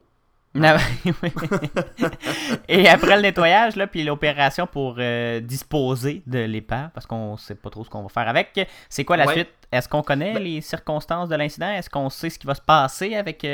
[0.62, 0.78] Ah.
[2.68, 7.56] Et après le nettoyage, là, puis l'opération pour euh, disposer de l'épave, parce qu'on sait
[7.56, 9.34] pas trop ce qu'on va faire avec, c'est quoi la Ouais.
[9.34, 9.50] suite?
[9.72, 11.70] Est-ce qu'on connaît Ben- les circonstances de l'incident?
[11.72, 13.46] Est-ce qu'on sait ce qui va se passer avec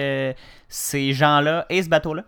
[0.68, 2.26] ces gens-là et ce bateau-là?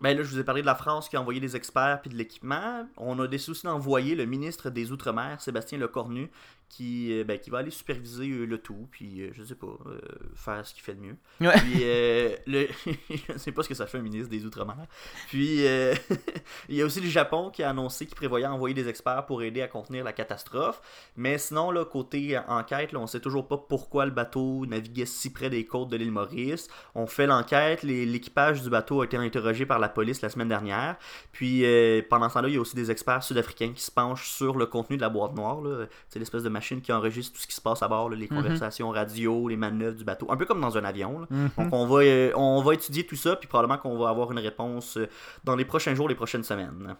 [0.00, 2.10] Ben là, je vous ai parlé de la France qui a envoyé des experts puis
[2.10, 2.86] de l'équipement.
[2.98, 6.30] On a décidé aussi d'envoyer le ministre des Outre-mer, Sébastien Lecornu,
[6.68, 9.78] qui, euh, ben, qui va aller superviser euh, le tout, puis euh, je sais pas,
[9.86, 9.98] euh,
[10.34, 11.16] faire ce qu'il fait de mieux.
[11.40, 11.54] Ouais.
[11.58, 12.68] Puis, euh, le...
[13.10, 14.86] je sais pas ce que ça fait un ministre des Outre-mer.
[15.28, 15.94] Puis, euh,
[16.68, 19.42] il y a aussi le Japon qui a annoncé qu'il prévoyait envoyer des experts pour
[19.42, 20.80] aider à contenir la catastrophe.
[21.16, 25.32] Mais sinon, là, côté enquête, là, on sait toujours pas pourquoi le bateau naviguait si
[25.32, 26.68] près des côtes de l'île Maurice.
[26.94, 30.96] On fait l'enquête, l'équipage du bateau a été interrogé par la police la semaine dernière.
[31.32, 31.64] Puis
[32.08, 34.66] pendant ce temps-là, il y a aussi des experts sud-africains qui se penchent sur le
[34.66, 35.60] contenu de la boîte noire.
[36.08, 38.28] C'est l'espèce de machine qui enregistre tout ce qui se passe à bord, là, les
[38.28, 40.26] conversations radio, les manœuvres du bateau.
[40.30, 41.20] Un peu comme dans un avion.
[41.20, 41.26] là.
[41.58, 44.38] Donc on va, euh, on va étudier tout ça, puis probablement qu'on va avoir une
[44.38, 45.08] réponse euh,
[45.44, 46.96] dans les prochains jours, les prochaines semaines.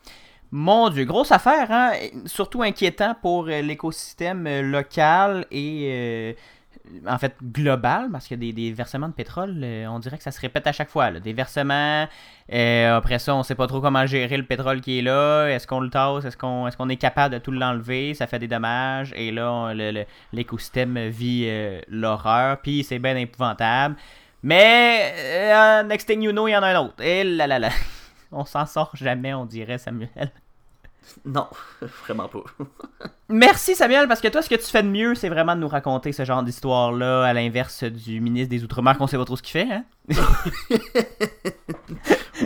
[0.53, 1.93] Mon Dieu, grosse affaire, hein?
[2.27, 6.37] Surtout inquiétant pour euh, l'écosystème local et
[7.07, 10.17] en fait global, parce qu'il y a des, des versements de pétrole, euh, on dirait
[10.17, 11.11] que ça se répète à chaque fois.
[11.13, 12.07] Des versements,
[12.53, 15.49] euh, après ça, on sait pas trop comment gérer le pétrole qui est là.
[15.49, 16.25] Est-ce qu'on le tasse?
[16.25, 18.15] Est-ce qu'on est, est capable de tout l'enlever?
[18.15, 19.13] Ça fait des dommages.
[19.17, 19.73] Et là,
[20.33, 23.97] l'écosystème vit euh, l'horreur, puis c'est bien épouvantable.
[24.43, 27.03] Mais, next thing you know, il y en a un autre.
[27.03, 27.71] Et là là là.
[28.33, 30.31] On s'en sort jamais, on dirait, Samuel.
[31.25, 31.47] Non,
[32.05, 32.45] vraiment pas.
[33.29, 35.69] Merci Samuel, parce que toi, ce que tu fais de mieux, c'est vraiment de nous
[35.69, 39.43] raconter ce genre d'histoire-là, à l'inverse du ministre des Outre-mer qu'on sait pas trop ce
[39.43, 39.69] qu'il fait.
[39.73, 39.85] Hein?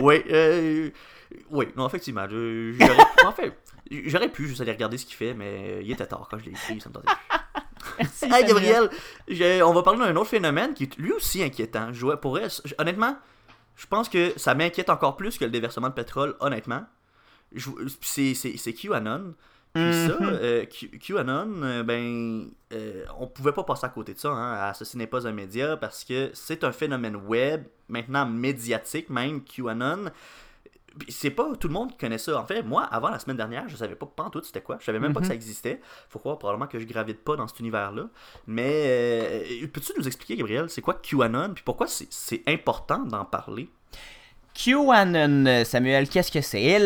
[0.01, 0.89] Oui, euh,
[1.49, 2.25] oui, non, effectivement.
[2.29, 3.53] je- J'aurais, en fait,
[4.05, 6.51] j'aurais pu juste aller regarder ce qu'il fait, mais il était tard quand je l'ai
[6.51, 7.95] écrit, ça me tentait plus.
[7.99, 8.89] Merci Hey Gabriel,
[9.27, 11.91] je- on va parler d'un autre phénomène qui est lui aussi inquiétant.
[11.91, 12.39] Je, pour
[12.77, 13.17] honnêtement,
[13.75, 16.83] je pense que ça m'inquiète encore plus que le déversement de pétrole, honnêtement.
[18.01, 19.33] C'est QAnon.
[19.73, 20.27] Puis ça, Mhm.
[20.41, 24.29] euh, Q- QAnon, euh, ben, euh, on pouvait pas passer à côté de ça.
[24.29, 29.43] Hein, Ceci n'est pas un média parce que c'est un phénomène web, maintenant médiatique même,
[29.45, 30.11] QAnon.
[31.07, 32.37] C'est pas tout le monde qui connaît ça.
[32.37, 34.75] En fait, moi, avant la semaine dernière, je savais pas tout c'était quoi.
[34.81, 35.79] Je savais même pas que ça existait.
[36.09, 38.09] Faut croire probablement que je gravite pas dans cet univers-là.
[38.47, 38.83] Mais
[39.63, 43.69] euh, peux-tu nous expliquer, Gabriel, c'est quoi QAnon Puis pourquoi c'est important d'en parler?
[44.53, 46.61] QAnon, Samuel, qu'est-ce que c'est?
[46.61, 46.79] Eh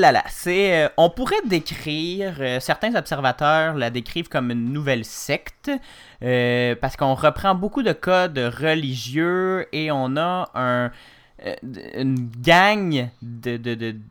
[0.47, 5.71] euh, on pourrait décrire, euh, certains observateurs la décrivent comme une nouvelle secte,
[6.23, 10.91] euh, parce qu'on reprend beaucoup de codes religieux et on a un,
[11.45, 11.54] euh,
[11.95, 13.58] une gang de,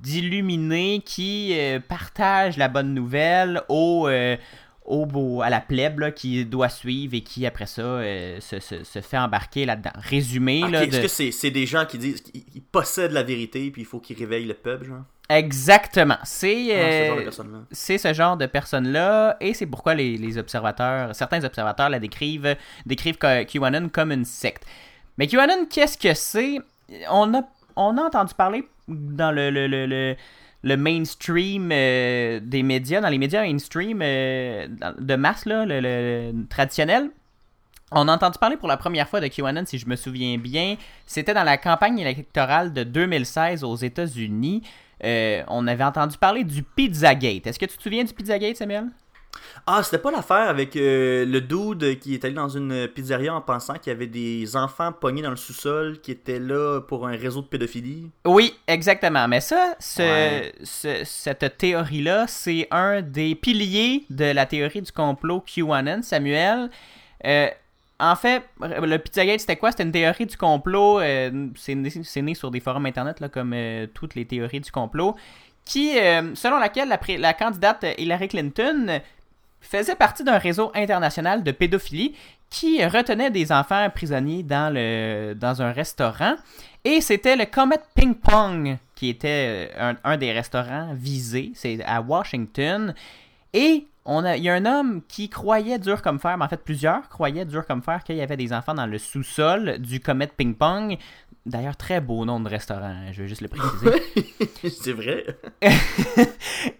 [0.02, 4.36] d'illuminés qui euh, partagent la bonne nouvelle aux, euh,
[4.84, 8.60] au beau, à la plèbe là, qui doit suivre et qui après ça euh, se,
[8.60, 9.92] se- se fait embarquer là-dedans.
[9.96, 13.82] Résumé, là, Est-ce que c'est c'est des gens qui disent qu'ils possèdent la vérité puis
[13.82, 15.02] il faut qu'ils réveillent le peuple, genre?
[15.30, 16.18] Exactement.
[16.24, 17.58] C'est Ah, ce genre de euh, personnes-là.
[17.70, 22.56] c'est ce genre de personnes-là, et c'est pourquoi les, les observateurs, certains observateurs la décrivent,
[22.86, 24.64] décrivent QAnon comme une secte.
[25.18, 26.58] Mais QAnon, qu'est-ce que c'est?
[27.10, 27.42] On a,
[27.76, 30.16] on a entendu parler dans le, le, le, le-
[30.64, 34.66] le mainstream euh, des médias, dans les médias mainstream euh,
[34.98, 37.10] de masse, là, le, le traditionnel.
[37.92, 40.76] On a entendu parler pour la première fois de QAnon, si je me souviens bien.
[41.06, 44.62] C'était dans la campagne électorale de 2016 aux États-Unis.
[45.04, 47.46] Euh, on avait entendu parler du Pizzagate.
[47.46, 48.86] Est-ce que tu te souviens du Pizzagate, Samuel?
[49.66, 53.40] Ah, c'était pas l'affaire avec euh, le dude qui est allé dans une pizzeria en
[53.40, 57.16] pensant qu'il y avait des enfants pognés dans le sous-sol qui étaient là pour un
[57.16, 58.10] réseau de pédophilie.
[58.26, 59.26] Oui, exactement.
[59.26, 60.52] Mais ça, ce- Ouais.
[60.62, 66.68] ce- cette théorie-là, c'est un des piliers de la théorie du complot QAnon, Samuel.
[67.24, 67.48] Euh,
[68.00, 69.70] en fait, le Pizzagate, c'était quoi?
[69.70, 71.00] C'était une théorie du complot.
[71.00, 71.74] euh, c'est
[72.22, 73.54] né, sur des forums internet, là, comme
[73.94, 75.14] toutes les théories du complot,
[75.64, 79.00] qui, euh, selon laquelle la candidate Hillary Clinton
[79.64, 82.14] faisait partie d'un réseau international de pédophilie
[82.50, 86.36] qui retenait des enfants prisonniers dans, le, un restaurant.
[86.84, 91.52] Et c'était le Comet Ping Pong qui était euh, un, un des restaurants visés.
[91.54, 92.94] C'est à Washington.
[93.52, 96.48] Et on a, il y a un homme qui croyait dur comme fer, mais en
[96.48, 100.00] fait plusieurs croyaient dur comme fer qu'il y avait des enfants dans le sous-sol du
[100.00, 100.98] Comet Ping Pong.
[101.46, 104.02] D'ailleurs, très beau nom de restaurant, hein, je vais juste le préciser.
[104.82, 105.26] c'est vrai.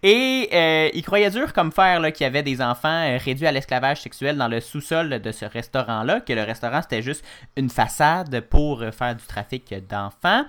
[0.03, 3.53] Et euh, il croyait dur comme fer qu'il y avait des enfants euh, réduits à
[3.53, 7.25] l'esclavage sexuel dans le sous-sol de ce restaurant-là, que le restaurant c'était juste
[7.57, 10.45] une façade pour euh, faire du trafic d'enfants.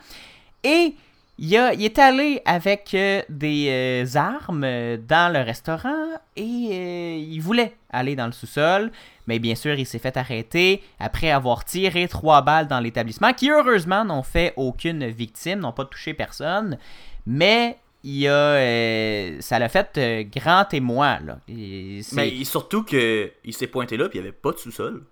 [0.63, 0.95] Et
[1.37, 3.67] il, a- il est allé avec euh, des
[4.05, 4.61] euh, armes
[5.07, 8.91] dans le restaurant et il voulait aller dans le sous-sol.
[9.27, 13.49] Mais bien sûr, il s'est fait arrêter après avoir tiré trois balles dans l'établissement, qui
[13.49, 16.77] heureusement n'ont fait aucune victime, n'ont pas touché personne.
[17.25, 21.19] Mais il a, euh, ça l'a fait euh, grand émoi.
[21.25, 21.39] Là.
[21.47, 25.03] Et Mais surtout que il s'est pointé là puis il n'y avait pas de sous-sol.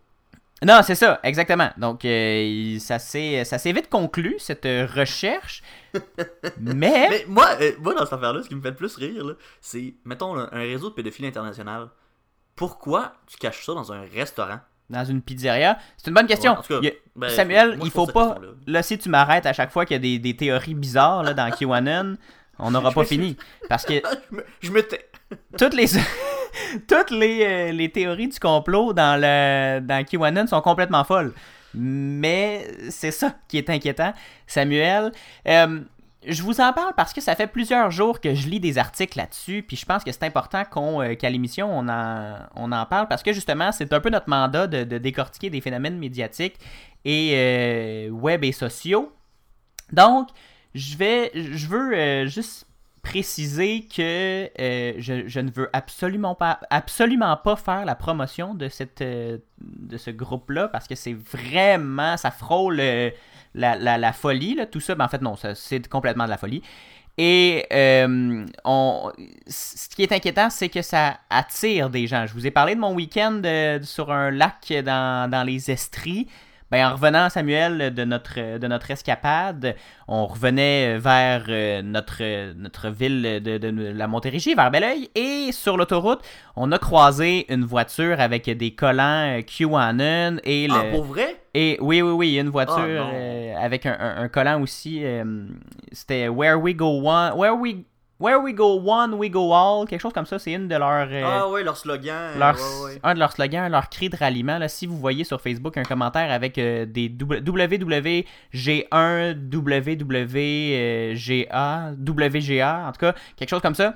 [0.65, 1.69] Non, c'est ça, exactement.
[1.78, 5.62] Donc, euh, ça s'est vite conclu, cette euh, recherche.
[6.62, 9.36] Mais, Mais moi, euh, moi dans cette affaire-là, ce qui me fait le plus rire,
[9.60, 11.89] c'est, mettons, un, un réseau de pédophiles international.
[12.56, 14.60] Pourquoi tu caches ça dans un restaurant?
[14.89, 16.54] Dans une pizzeria, c'est une bonne question.
[16.58, 18.38] Ouais, cas, Il a- ben, Samuel, moi, il faut pas.
[18.68, 21.34] Là, si tu m'arrêtes à chaque fois qu'il y a des, des théories bizarres là,
[21.34, 22.18] dans QAnon,
[22.60, 23.38] on n'aura pas fini.
[23.70, 23.94] Parce que
[24.62, 25.10] je me tais.
[25.58, 25.88] toutes les
[26.88, 31.34] toutes les, euh, les théories du complot dans le dans QAnon sont complètement folles.
[31.74, 34.13] Mais c'est ça qui est inquiétant,
[34.46, 35.12] Samuel.
[35.48, 35.80] Euh,
[36.28, 39.18] je vous en parle parce que ça fait plusieurs jours que je lis des articles
[39.18, 40.64] là-dessus, puis je pense que c'est important
[41.02, 44.98] euh, qu'à l'émission on en, parle parce que justement c'est un peu notre mandat de,
[44.98, 46.58] décortiquer des phénomènes médiatiques
[47.06, 49.14] et euh, web et sociaux.
[49.92, 50.30] Donc,
[50.74, 52.68] je vais, je veux euh, juste
[53.02, 60.70] préciser que je, ne veux absolument pas, absolument pas faire la promotion de, ce groupe-là
[60.70, 62.82] parce que c'est vraiment, ça frôle
[63.56, 64.96] la, la- la folie, là, tout ça.
[64.96, 66.62] Ben, en fait, non, c'est complètement de la folie.
[67.18, 69.12] Et euh, on,
[69.48, 72.26] ce qui est inquiétant, c'est que ça attire des gens.
[72.26, 76.28] Je vous ai parlé de mon week-end euh, sur un lac dans, dans les Estries.
[76.72, 79.76] Ben, en revenant, Samuel, de notre, de notre escapade,
[80.08, 85.78] on revenait vers euh, notre, notre ville de, de la Montérégie, vers Belleuil, et sur
[85.78, 86.22] l'autoroute,
[86.56, 90.74] on a croisé une voiture avec des collants QAnon et le...
[90.74, 91.43] Ah, pour vrai?
[91.54, 94.28] Et oui, oui, oui, il y a une voiture Ah, euh, avec un, un- un
[94.28, 95.02] collant aussi.
[95.04, 95.24] euh,
[95.92, 97.34] C'était Where We Go One.
[97.38, 97.76] Where We,
[98.20, 99.86] Where we Go One, We Go All.
[99.88, 100.39] Quelque chose comme ça.
[100.39, 101.08] C'est une de leurs.
[101.12, 102.38] euh, Ah ouais, leur slogan.
[102.58, 103.00] ouais, ouais.
[103.04, 104.58] Un de leurs slogans, leur cri de ralliement.
[104.58, 109.36] Là, si vous voyez sur Facebook un commentaire avec euh, des W- WWG1,
[110.54, 113.96] WWGA, WGA, en tout cas, quelque chose comme ça.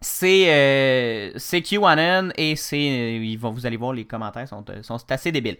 [0.00, 3.36] C'est euh, QAnon et c'est.
[3.38, 5.56] vont, vous allez voir, les commentaires sont, sont assez débiles.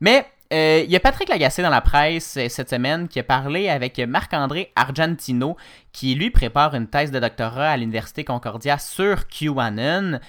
[0.00, 3.24] Mais euh, il y a Patrick Lagacé dans la presse euh, cette semaine qui a
[3.24, 5.56] parlé avec Marc-André Argentino
[5.92, 10.20] qui lui prépare une thèse de doctorat à l'Université Concordia sur QAnon.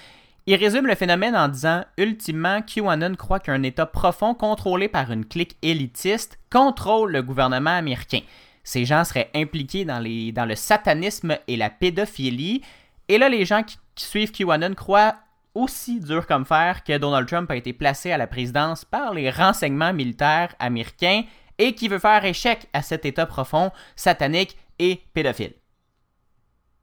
[0.46, 5.24] Il résume le phénomène en disant Ultimement, QAnon croit qu'un État profond contrôlé par une
[5.24, 8.20] clique élitiste contrôle le gouvernement américain.
[8.64, 12.62] Ces gens seraient impliqués dans, le satanisme et la pédophilie.
[13.08, 15.14] Et là, les gens qui, qui suivent QAnon croient
[15.54, 19.30] aussi dur comme fer que Donald Trump a été placé à la présidence par les
[19.30, 21.24] renseignements militaires américains
[21.58, 25.54] et qui veut faire échec à cet État profond, satanique et pédophile.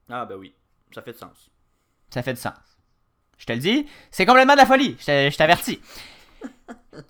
[0.10, 0.54] Ah ben oui,
[0.94, 1.50] ça fait de sens.
[2.10, 2.54] Ça fait du sens.
[3.38, 5.80] Je te le dis, c'est complètement de la folie, je t'avertis.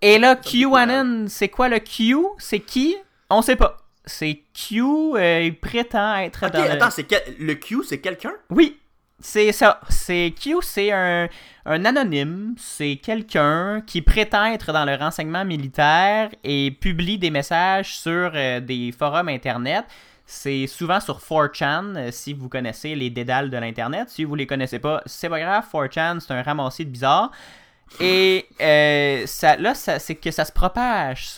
[0.02, 2.16] Et là, QAnon, c'est quoi le Q?
[2.38, 2.96] C'est qui?
[3.30, 3.78] On sait pas.
[4.06, 4.82] C'est Q,
[5.16, 6.70] euh, il prétend être Ok, dans le...
[6.72, 8.34] attends, c'est quel- le Q, c'est quelqu'un?
[8.50, 8.80] Oui,
[9.20, 9.80] c'est ça.
[9.90, 11.28] C'est Q, c'est un,
[11.66, 12.56] anonyme.
[12.58, 18.60] C'est quelqu'un qui prétend être dans le renseignement militaire et publie des messages sur euh,
[18.60, 19.86] des forums internet.
[20.26, 24.10] C'est souvent sur 4chan, euh, si vous connaissez les dédales de l'internet.
[24.10, 25.66] Si vous les connaissez pas, c'est pas grave.
[25.72, 27.32] 4chan, c'est un ramassis de bizarre.
[28.02, 29.26] Et euh,
[29.60, 31.30] là, c'est que ça se propage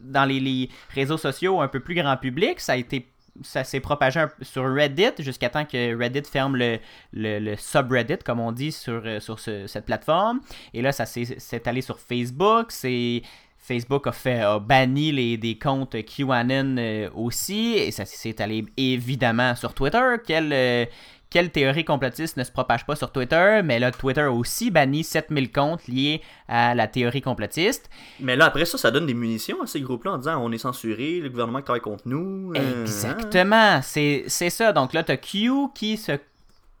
[0.00, 2.58] dans les, les réseaux sociaux un peu plus grand public.
[2.60, 3.06] Ça a été
[3.42, 6.78] ça s'est propagé sur Reddit jusqu'à temps que Reddit ferme le,
[7.12, 10.40] le, le subreddit, comme on dit, sur, euh, sur ce- cette plateforme.
[10.74, 12.66] Et là, ça s'est allé sur Facebook.
[12.70, 13.22] C'est
[13.60, 17.74] Facebook a fait a banni les, des comptes QAnon euh, aussi.
[17.76, 19.98] Et ça s'est allé évidemment sur Twitter.
[20.26, 20.84] Quelle, euh,
[21.30, 23.60] quelle théorie complotiste ne se propage pas sur Twitter?
[23.64, 27.90] Mais là, Twitter a aussi banni 7000 comptes liés à la théorie complotiste.
[28.20, 30.58] Mais là, après ça, ça donne des munitions à ces groupes-là en disant on est
[30.58, 32.52] censuré, le gouvernement travaille contre nous.
[32.54, 32.80] euh, hein.
[32.82, 34.72] Exactement, c'est c'est ça.
[34.72, 36.12] Donc là, tu as Q qui se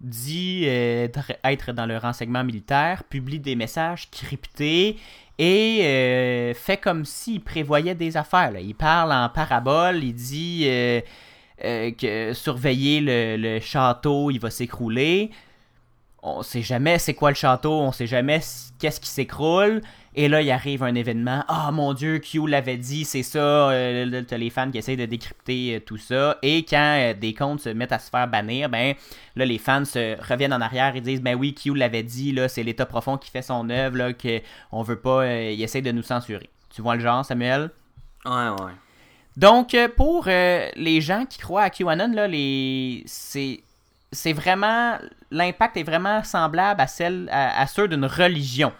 [0.00, 4.96] dit euh, être- être dans le renseignement militaire, publie des messages cryptés
[5.40, 8.50] et euh, fait comme s'il prévoyait des affaires.
[8.52, 8.60] là.
[8.60, 11.00] Il parle en parabole, il dit euh,
[11.64, 15.30] euh, que surveiller le, château, il va s'écrouler.
[16.22, 18.40] on sait jamais c'est quoi le château, on sait jamais
[18.78, 19.82] qu'est-ce qui s'écroule.
[20.20, 21.44] Et là, il arrive un événement.
[21.46, 23.70] Ah mon dieu, Q l'avait dit, c'est ça.
[23.70, 26.38] Euh, t'as les fans qui essayent de décrypter euh, tout ça.
[26.42, 28.96] Et quand euh, des comptes se mettent à se faire bannir, ben
[29.36, 32.48] là, les fans se reviennent en arrière et disent Ben oui, Q l'avait dit, là,
[32.48, 35.22] c'est l'État profond qui fait son œuvre, là, qu'on veut pas.
[35.22, 36.50] euh, il essaie de nous censurer.
[36.70, 37.70] Tu vois le genre, Samuel?
[38.24, 38.72] Ouais, ouais.
[39.38, 43.04] Donc, euh, pour euh, les gens qui croient à QAnon, là, les...
[43.06, 43.62] c'est...
[44.32, 44.98] vraiment.
[45.30, 48.72] L'impact est vraiment semblable à, celle, à, ceux d'une religion.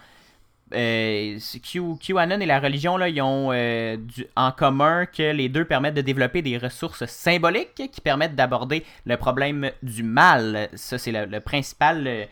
[0.73, 3.53] Euh, Q, QAnon et la religion, là, ils ont
[4.35, 9.15] en commun que les deux permettent de développer des ressources symboliques qui permettent d'aborder le
[9.15, 10.67] problème du mal.
[10.73, 12.27] Ça, c'est le principal.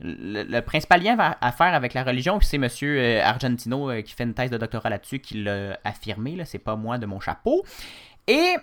[0.00, 4.24] Le, principal lien à, faire avec la religion, c'est Monsieur euh, Argentino euh, qui fait
[4.24, 6.38] une thèse de doctorat là-dessus qui l'a affirmé.
[6.44, 7.64] C'est pas moi de mon chapeau.
[8.26, 8.56] Et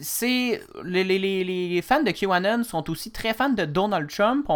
[0.00, 4.46] c'est les, fans de QAnon sont aussi très fans de Donald Trump.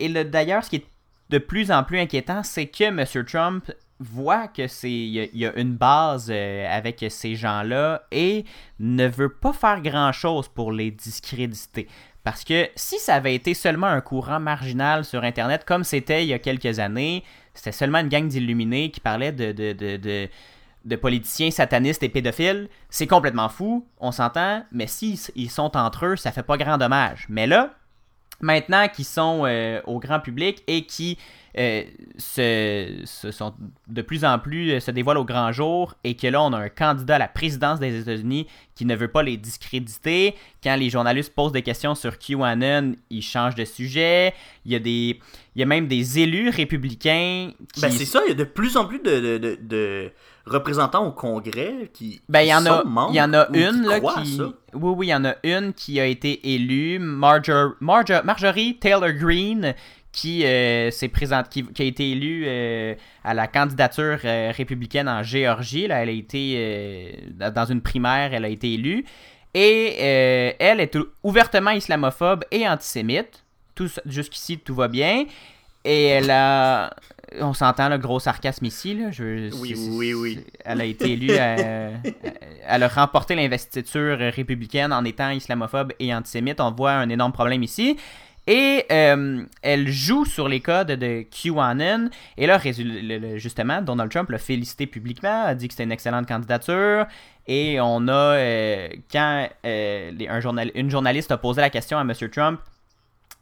[0.00, 0.86] Et le- d'ailleurs, ce qui est
[1.30, 3.24] de plus en plus inquiétant, c'est que M.
[3.24, 8.44] Trump voit que c'est y a une base euh, avec ces gens-là et
[8.80, 11.88] ne veut pas faire grand-chose pour les discréditer.
[12.24, 16.28] Parce que si ça avait été seulement un courant marginal sur Internet, comme c'était il
[16.28, 20.28] y a quelques années, c'était seulement une gang d'illuminés qui parlait de, de,
[20.84, 26.06] de, politiciens satanistes et pédophiles, c'est complètement fou, on s'entend, mais s'ils ils sont entre
[26.06, 27.26] eux, ça fait pas grand dommage.
[27.28, 27.74] Mais là,
[28.42, 31.16] maintenant qu'ils sont euh, au grand public et qui
[31.58, 31.82] euh,
[32.16, 33.52] se, se sont
[33.88, 36.58] de plus en plus euh, se dévoilent au grand jour et que là on a
[36.58, 40.34] un candidat à la présidence des États-Unis qui ne veut pas les discréditer.
[40.64, 44.32] Quand les journalistes posent des questions sur QAnon, ils changent de sujet.
[44.64, 45.20] Il y a des,
[45.54, 48.44] il y a même des élus républicains qui Ben, c'est ça, il y a de
[48.44, 50.10] plus en plus de, de, de- de
[50.46, 52.20] représentants au Congrès qui.
[52.28, 53.82] Ben, il y en qui a, sont membres il y en a ou qui une
[53.86, 54.40] là, qui.
[54.74, 59.12] Oui, oui, il y en a une qui a été élue, Marjor- Marjo- Marjorie Taylor
[59.12, 59.74] Greene,
[60.12, 60.90] qui euh,
[61.50, 65.86] qui, qui a été élue euh, à la candidature euh, républicaine en Géorgie.
[65.86, 67.18] Là, elle a été
[67.54, 69.04] dans une primaire, elle a été élue.
[69.54, 69.98] Et
[70.58, 73.44] elle est ou- ouvertement islamophobe et antisémite.
[74.06, 75.24] Jusqu'ici, tout va bien.
[75.84, 76.94] Et elle a.
[77.40, 78.94] On s'entend le gros sarcasme ici.
[78.94, 79.10] Là.
[79.10, 80.40] Je, Oui, oui, oui.
[80.64, 81.28] Elle a été élue.
[81.30, 81.90] euh,
[82.66, 86.60] elle a remporté l'investiture républicaine en étant islamophobe et antisémite.
[86.60, 87.96] On voit un énorme problème ici.
[88.48, 92.10] Et euh, elle joue sur les codes de QAnon.
[92.36, 92.58] Et là,
[93.36, 97.06] justement, Donald Trump l'a félicité publiquement, a dit que c'était une excellente candidature.
[97.46, 101.98] Et on a, euh, quand euh, les- un journal, une journaliste a posé la question
[101.98, 102.12] à M.
[102.32, 102.60] Trump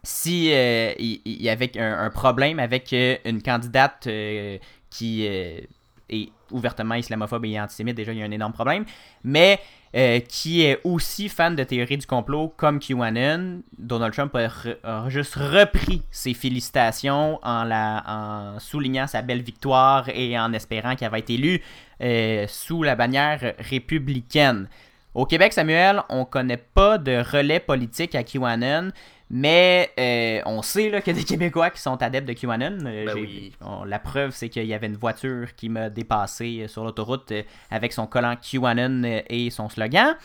[0.03, 4.59] si euh, il, il y avait un, problème avec euh, une candidate euh,
[4.89, 5.61] qui euh,
[6.09, 8.85] est ouvertement islamophobe et antisémite, déjà il y a un énorme problème,
[9.23, 9.61] mais
[9.95, 15.35] euh, qui est aussi fan de théorie du complot comme QAnon, Donald Trump a, juste
[15.35, 21.61] repris ses félicitations en, soulignant sa belle victoire et en espérant qu'elle va être élue
[22.01, 24.69] euh, sous la bannière républicaine.
[25.13, 28.93] Au Québec, Samuel, on connaît pas de relais politique à QAnon,
[29.31, 32.79] mais euh, on sait là, qu'il y a des Québécois qui sont adeptes de QAnon.
[32.85, 33.53] Euh, Ben j'ai- oui.
[33.61, 37.33] on- la preuve, c'est qu'il y avait une voiture qui m'a dépassé euh, sur l'autoroute
[37.71, 40.17] avec son collant QAnon et son slogan.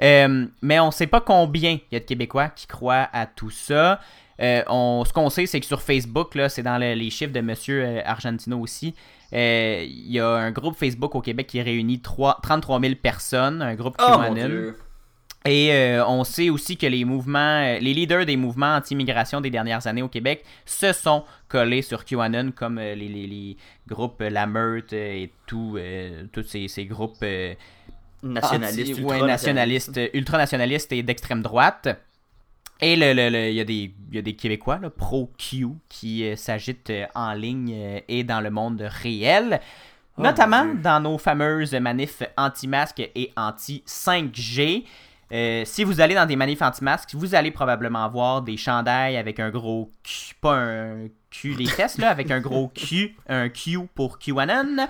[0.00, 3.50] Euh, mais on sait pas combien il y a de Québécois qui croient à tout
[3.50, 4.00] ça.
[4.40, 7.32] Euh, on, ce qu'on sait, c'est que sur Facebook, là, c'est dans le- les chiffres
[7.32, 8.94] de Monsieur euh, Argentino aussi.
[9.32, 13.74] Il y a un groupe Facebook au Québec qui réunit 3, 33 000 personnes, un
[13.74, 14.34] groupe Oh mon QAnon.
[14.48, 14.78] dieu.
[15.44, 19.50] Et euh, on sait aussi que les mouvements, euh, les leaders des mouvements anti-immigration des
[19.50, 24.20] dernières années au Québec se sont collés sur QAnon, comme euh, les, les- les groupes
[24.20, 27.54] La Meute euh, et tout, euh, tous ces, ces groupes euh,
[29.04, 31.88] ouais, nationalistes, ultranationalistes et d'extrême droite.
[32.80, 36.36] Et le- le- le- il y, a des- il y a des Québécois pro-Q qui
[36.36, 39.60] s'agitent en ligne et dans le monde réel.
[40.16, 44.84] Oh, Notamment dans nos fameuses manifs anti-masques et anti-5G.
[45.32, 49.40] Euh, si vous allez dans des manifs anti-masques, vous allez probablement voir des chandails avec
[49.40, 49.92] un gros
[50.40, 54.88] pas un Q des fesses, là, avec un gros Q, un Q pour QAnon.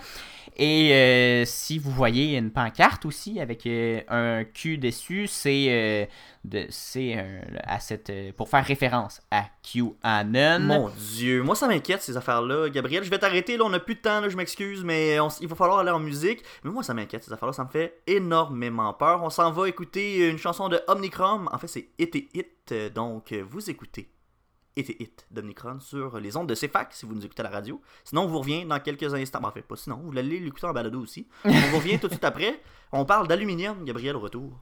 [0.61, 7.41] Et euh, si vous voyez une pancarte aussi avec euh, un Q dessus, c'est euh,
[7.63, 10.59] à cette, euh, pour faire référence à QAnon.
[10.61, 12.71] Mon dieu, moi ça m'inquiète ces affaires-là.
[12.71, 15.47] Gabriel, je vais t'arrêter, là, on a plus de temps, là, je m'excuse, mais il
[15.47, 16.43] va falloir aller en musique.
[16.65, 19.23] Mais moi ça m'inquiète ces affaires-là, ça me fait énormément peur.
[19.23, 21.49] On s'en va écouter une chanson de Omnicrom.
[21.53, 24.09] En fait, c'est It It, donc vous écoutez
[24.79, 27.81] It It d'Omnicron sur les ondes de CFAC si vous nous écoutez à la radio.
[28.05, 29.41] Sinon, on vous revient dans quelques instants.
[29.41, 31.27] Ben, en fait, pas sinon, vous allez l'écouter en balado aussi.
[31.45, 32.61] On vous revient tout de suite après.
[32.93, 34.53] On parle d'aluminium, Gabriel, au retour.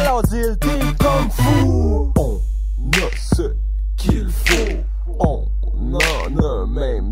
[0.00, 2.12] L'asile, t'es comme fou.
[2.18, 2.40] On
[2.96, 3.54] a ce
[3.96, 4.78] qu'il faut.
[5.18, 5.46] On
[5.94, 7.11] en a même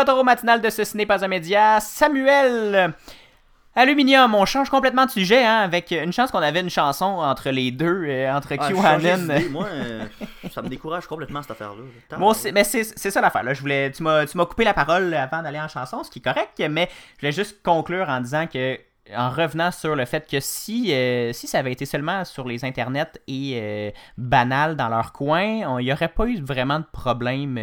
[0.00, 2.94] retour au matinal de ce n'est pas un média, Samuel.
[3.76, 7.50] Aluminium, on change complètement de sujet, hein, avec une chance qu'on avait une chanson entre
[7.50, 9.28] les deux, euh, entre Ah, QAnon.
[9.50, 10.04] moi, euh,
[10.50, 12.18] ça me décourage complètement cette affaire-là.
[12.18, 13.44] Moi aussi, mais c'est c'est ça l'affaire.
[13.44, 13.54] Là.
[13.54, 16.18] Je voulais, tu m'as, tu m'as coupé la parole avant d'aller en chanson, ce qui
[16.18, 18.76] est correct, mais je voulais juste conclure en disant que,
[19.16, 22.64] en revenant sur le fait que si, euh, si ça avait été seulement sur les
[22.64, 27.56] internets et euh, banal dans leur coin, il n'y aurait pas eu vraiment de problème.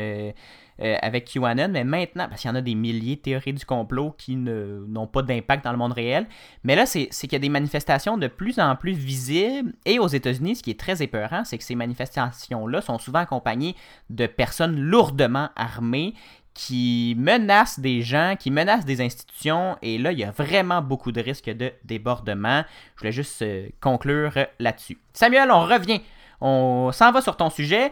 [0.82, 3.66] Euh, avec QAnon, mais maintenant, parce qu'il y en a des milliers de théories du
[3.66, 6.28] complot qui n'ont pas d'impact dans le monde réel,
[6.64, 10.08] mais là, c'est qu'il y a des manifestations de plus en plus visibles, et aux
[10.08, 13.76] États-Unis, ce qui est très épeurant, c'est que ces manifestations-là sont souvent accompagnées
[14.10, 16.14] de personnes lourdement armées
[16.54, 21.12] qui menacent des gens, qui menacent des institutions, et là, il y a vraiment beaucoup
[21.12, 22.64] de risques de débordement.
[22.96, 24.98] Je voulais juste euh, conclure là-dessus.
[25.14, 26.02] Samuel, on revient.
[26.42, 27.92] On s'en va sur ton sujet.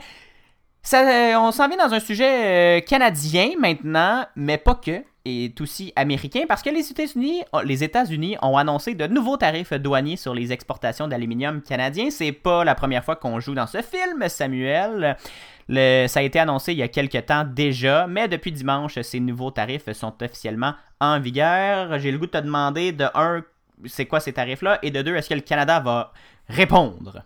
[0.93, 5.91] Euh, on s'en vient dans un sujet euh, canadien maintenant, mais pas que, et aussi
[5.95, 11.63] américain, parce que les États-Unis, ont annoncé de nouveaux tarifs douaniers sur les exportations d'aluminium
[11.63, 12.11] canadien.
[12.11, 15.17] C'est pas la première fois qu'on joue dans ce film, Samuel.
[15.67, 19.49] Ça a été annoncé il y a quelques temps déjà, mais depuis dimanche, ces nouveaux
[19.49, 21.97] tarifs sont officiellement en vigueur.
[21.97, 23.41] J'ai le goût de te demander de un,
[23.85, 26.13] c'est quoi ces tarifs-là, et de deux, est-ce que le Canada va
[26.47, 27.23] répondre?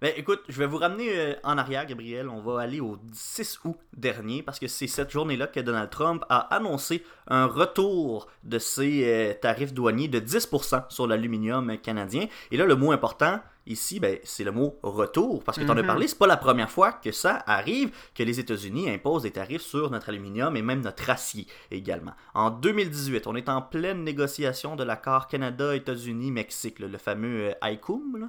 [0.00, 2.28] Ben écoute, je vais vous ramener euh, en arrière, Gabriel.
[2.28, 6.24] On va aller au 6 août dernier parce que c'est cette journée-là que Donald Trump
[6.28, 12.26] a annoncé un retour de ses euh, tarifs douaniers de 10% sur l'aluminium canadien.
[12.50, 15.76] Et là, le mot important ici, ben, c'est le mot retour parce que tu en
[15.76, 15.86] as Mhm.
[15.86, 16.08] parlé.
[16.08, 19.90] C'est pas la première fois que ça arrive que les États-Unis imposent des tarifs sur
[19.90, 22.12] notre aluminium et même notre acier également.
[22.32, 28.16] En 2018, on est en pleine négociation de l'accord Canada-États-Unis-Mexique, là, le fameux euh, ICUM.
[28.20, 28.28] là.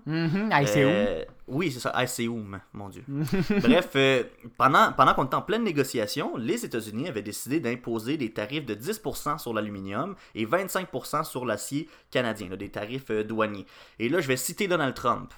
[0.89, 3.03] Euh, oui, c'est ça, ICUM, mon Dieu.
[3.61, 4.23] Bref, euh,
[4.57, 8.73] pendant, pendant qu'on était en pleine négociation, les États-Unis avaient décidé d'imposer des tarifs de
[8.89, 13.65] 10% sur l'aluminium et 25% sur l'acier canadien, là, des tarifs euh, douaniers.
[13.99, 15.33] Et là, je vais citer Donald Trump.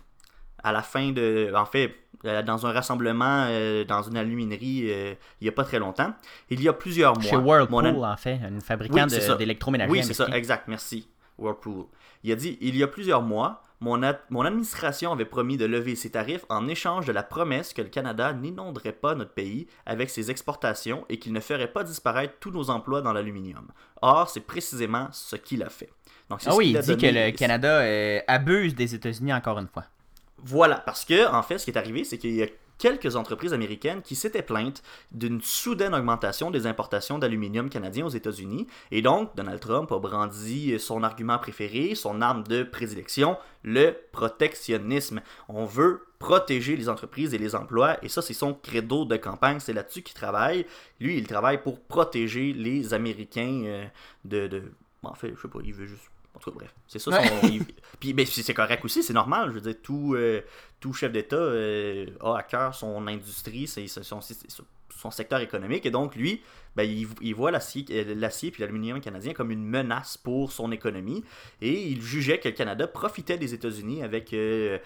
[0.63, 1.51] À la fin de.
[1.55, 1.95] En fait,
[2.25, 6.13] euh, dans un rassemblement euh, dans une aluminerie euh, il n'y a pas très longtemps,
[6.51, 7.29] il y a plusieurs mois.
[7.29, 11.07] Chez Whirlpool, en fait, un fabricant Oui, d'électroménager oui, c'est ça, exact, merci.
[11.39, 11.85] Whirlpool.
[12.23, 15.65] Il a dit il y a plusieurs mois, mon, ad- mon administration avait promis de
[15.65, 19.67] lever ces tarifs en échange de la promesse que le Canada n'inonderait pas notre pays
[19.85, 23.67] avec ses exportations et qu'il ne ferait pas disparaître tous nos emplois dans l'aluminium.
[24.01, 25.89] Or, c'est précisément ce qu'il a fait.
[26.29, 29.67] Donc, Ah oui, il a dit que le Canada euh, abuse des États-Unis encore une
[29.67, 29.83] fois.
[30.43, 32.47] Voilà, parce que, en fait, ce qui est arrivé, c'est qu'il y a
[32.81, 38.65] quelques entreprises américaines qui s'étaient plaintes d'une soudaine augmentation des importations d'aluminium canadien aux États-Unis.
[38.89, 45.21] Et donc, Donald Trump a brandi son argument préféré, son arme de prédilection, le protectionnisme.
[45.47, 49.59] On veut protéger les entreprises et les emplois, et ça, c'est son credo de campagne,
[49.59, 50.65] c'est là-dessus qu'il travaille.
[50.99, 53.85] Lui, il travaille pour protéger les Américains euh,
[54.25, 54.63] de, de...
[55.03, 56.09] En fait, je sais pas, il veut juste...
[56.33, 57.59] En tout cas, bref, c'est ça son...
[57.99, 59.49] Puis ben, c'est c'est correct aussi, c'est normal.
[59.49, 60.41] Je veux dire, tout, euh,
[60.81, 65.85] tout chef d'État euh, a à cœur son industrie, son, secteur économique.
[65.85, 66.41] Et donc, lui,
[66.75, 67.83] ben, il, voit l'acier
[68.51, 71.23] puis l'aluminium canadien comme une menace pour son économie.
[71.61, 74.79] Et il jugeait que le Canada profitait des États-Unis avec euh,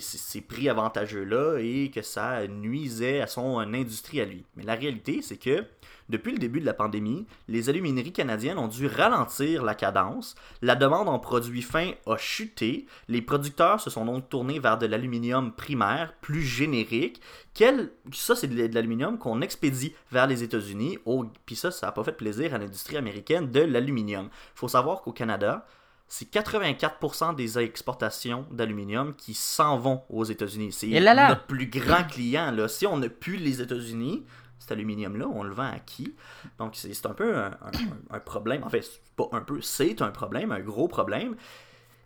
[0.00, 4.44] ces prix avantageux-là et que ça nuisait à son industrie à lui.
[4.56, 5.64] Mais la réalité, c'est que
[6.10, 10.74] depuis le début de la pandémie, les alumineries canadiennes ont dû ralentir la cadence, la
[10.74, 15.39] demande en produits fins a chuté, les producteurs se sont donc tournés vers de l'aluminium
[15.48, 17.20] primaire, plus générique.
[17.54, 17.90] Quel...
[18.12, 20.98] Ça, c'est de l'aluminium qu'on expédie vers les États-Unis.
[21.06, 24.26] Oh, Puis ça, ça n'a pas fait plaisir à l'industrie américaine de l'aluminium.
[24.26, 25.66] Il faut savoir qu'au Canada,
[26.08, 30.72] c'est 84% des exportations d'aluminium qui s'en vont aux États-Unis.
[30.72, 30.88] C'est
[31.30, 32.50] notre plus grand client.
[32.50, 32.68] Là.
[32.68, 34.24] Si on n'a plus les États-Unis,
[34.58, 36.14] cet aluminium-là, on le vend à qui?
[36.58, 38.62] Donc c'est un peu un, un- un problème.
[38.64, 38.84] En fait,
[39.16, 41.34] pas un peu, c'est un problème, un gros problème.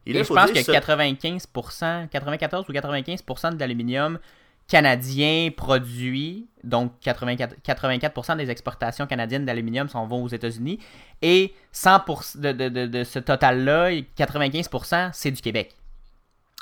[0.07, 4.18] Et là, je pense que ça- 95%, 94 ou 95% de l'aluminium
[4.66, 10.78] canadien produit, donc 84%, 84% des exportations canadiennes d'aluminium s'en vont aux États-Unis,
[11.20, 15.74] et 100% de, de- de- de ce total-là, 95%, c'est du Québec.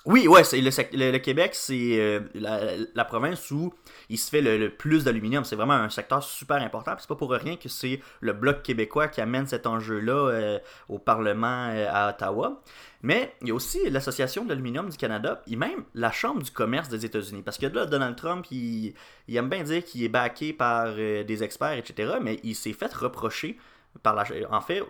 [0.05, 3.73] Oui, ouais, le, le- le Québec, c'est euh, la, province où
[4.09, 5.45] il se fait le, plus d'aluminium.
[5.45, 6.97] C'est vraiment un secteur super important.
[6.99, 10.99] C'est pas pour rien que c'est le Bloc québécois qui amène cet enjeu-là euh, au
[10.99, 12.63] Parlement euh, à Ottawa.
[13.03, 16.51] Mais il y a aussi l'Association de l'aluminium du Canada et même la Chambre du
[16.51, 17.43] commerce des États-Unis.
[17.43, 18.95] Parce que là, Donald Trump, il,
[19.29, 22.15] aime bien dire qu'il est backé par des experts, etc.
[22.21, 23.57] Mais il s'est fait reprocher
[24.03, 24.25] par la...
[24.51, 24.83] En fait,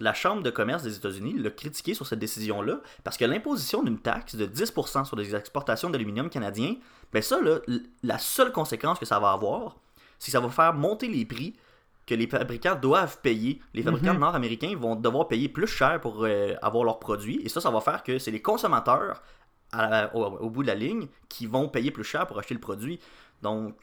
[0.00, 3.98] la Chambre de commerce des États-Unis l'a critiqué sur cette décision-là parce que l'imposition d'une
[3.98, 6.76] taxe de 10% sur les exportations d'aluminium canadien,
[7.12, 7.58] ben ça, là,
[8.02, 9.76] la seule conséquence que ça va avoir,
[10.18, 11.54] c'est que ça va faire monter les prix
[12.06, 13.60] que les fabricants doivent payer.
[13.74, 17.40] Les fabricants nord-américains vont devoir payer plus cher pour euh, avoir leurs produits.
[17.44, 19.22] Et ça, ça va faire que c'est les consommateurs,
[19.74, 22.60] la- au, au bout de la ligne, qui vont payer plus cher pour acheter le
[22.60, 22.98] produit.
[23.42, 23.74] Donc,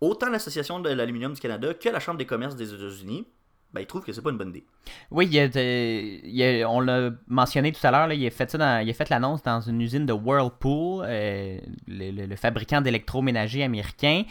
[0.00, 3.26] autant l'Association de l'aluminium du Canada que la Chambre des commerces des États-Unis,
[3.72, 4.64] ben, ils trouvent que c'est pas une bonne idée.
[5.10, 8.58] Oui, il a il on l'a mentionné tout à l'heure, là, il a fait ça
[8.58, 12.80] dans- il a fait l'annonce dans une usine de Whirlpool, euh, le, le- le fabricant
[12.80, 14.24] d'électroménager américain.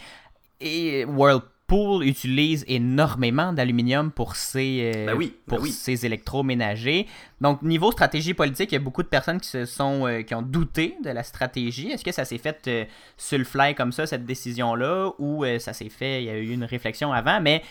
[0.62, 5.72] Et Whirlpool utilise énormément d'aluminium pour ses, euh, Ben oui, ben pour oui.
[5.72, 7.06] ses électroménagers.
[7.40, 10.36] Donc, niveau stratégie politique, il y a beaucoup de personnes qui se sont euh, qui
[10.36, 11.92] ont douté de la stratégie.
[11.92, 12.86] Est-ce que ça s'est fait euh,
[13.16, 16.38] sur le fly comme ça, cette décision-là, ou euh, ça s'est fait, il y a
[16.38, 17.62] eu une réflexion avant, mais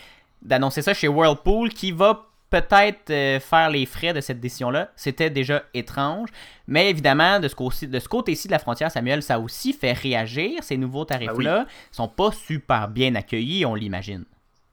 [0.41, 4.89] d'annoncer ça chez Whirlpool qui va peut-être euh, faire les frais de cette décision-là.
[4.95, 6.29] C'était déjà étrange.
[6.67, 9.73] Mais évidemment, de ce, côté, de ce côté-ci de la frontière, Samuel, ça a aussi
[9.73, 10.63] fait réagir.
[10.63, 14.25] Ces nouveaux tarifs-là sont pas super bien accueillis, on l'imagine.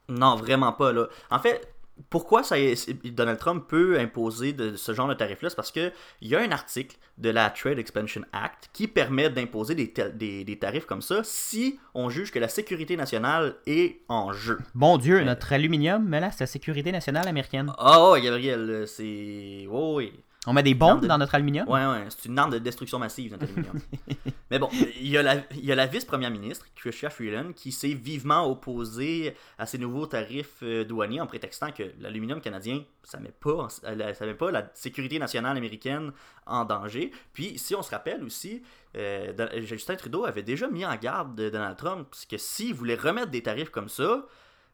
[0.08, 0.92] Non, vraiment pas.
[0.92, 1.06] Là.
[1.30, 1.68] En fait,
[2.10, 2.56] pourquoi ça,
[3.04, 5.92] Donald Trump peut imposer de, ce genre de tarif-là, c'est parce qu'il
[6.22, 10.44] y a un article de la Trade Expansion Act qui permet d'imposer des, tel- des,
[10.44, 14.58] des tarifs comme ça si on juge que la sécurité nationale est en jeu.
[14.74, 17.72] Bon Dieu, notre aluminium menace la sécurité nationale américaine.
[17.78, 19.66] Ah ouais, Gabriel, euh, c'est...
[19.70, 20.12] Oh, oui.
[20.46, 21.68] On met des bombes de- dans notre aluminium?
[21.68, 23.80] Ouais, ouais, c'est une arme de destruction massive, notre aluminium.
[24.50, 24.68] Mais bon,
[25.00, 28.48] il y a la, il y a la vice-première ministre, Chrystia Freeland, qui s'est vivement
[28.48, 33.68] opposée à ces nouveaux tarifs euh, douaniers en prétextant que l'aluminium canadien, ça met pas,
[33.84, 36.12] euh, ça met pas la sécurité nationale américaine
[36.46, 37.10] en danger.
[37.32, 38.62] Puis, si on se rappelle aussi,
[38.96, 39.32] euh,
[39.62, 43.42] Justin Trudeau avait déjà mis en garde de Donald Trump que s'il voulait remettre des
[43.42, 44.24] tarifs comme ça,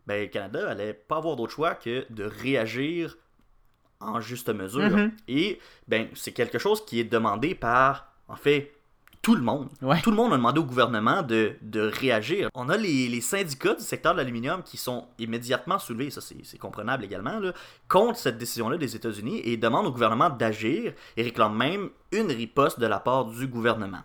[0.07, 3.17] ben, le Canada allait pas avoir d'autre choix que de réagir
[4.03, 4.97] en juste mesure.
[4.97, 5.13] Mhm.
[5.29, 8.73] Et ben, c'est quelque chose qui est demandé par, en fait,
[9.23, 9.69] tout le monde.
[9.81, 10.01] Ouais.
[10.03, 12.49] Tout le monde a demandé au gouvernement de, de réagir.
[12.55, 16.59] On a les, les syndicats du secteur de l'aluminium qui sont immédiatement soulevés, ça c'est
[16.59, 17.53] comprenable également, là,
[17.89, 22.81] contre cette décision-là des États-Unis et demandent au gouvernement d'agir et réclament même une riposte
[22.81, 24.01] de la part du gouvernement.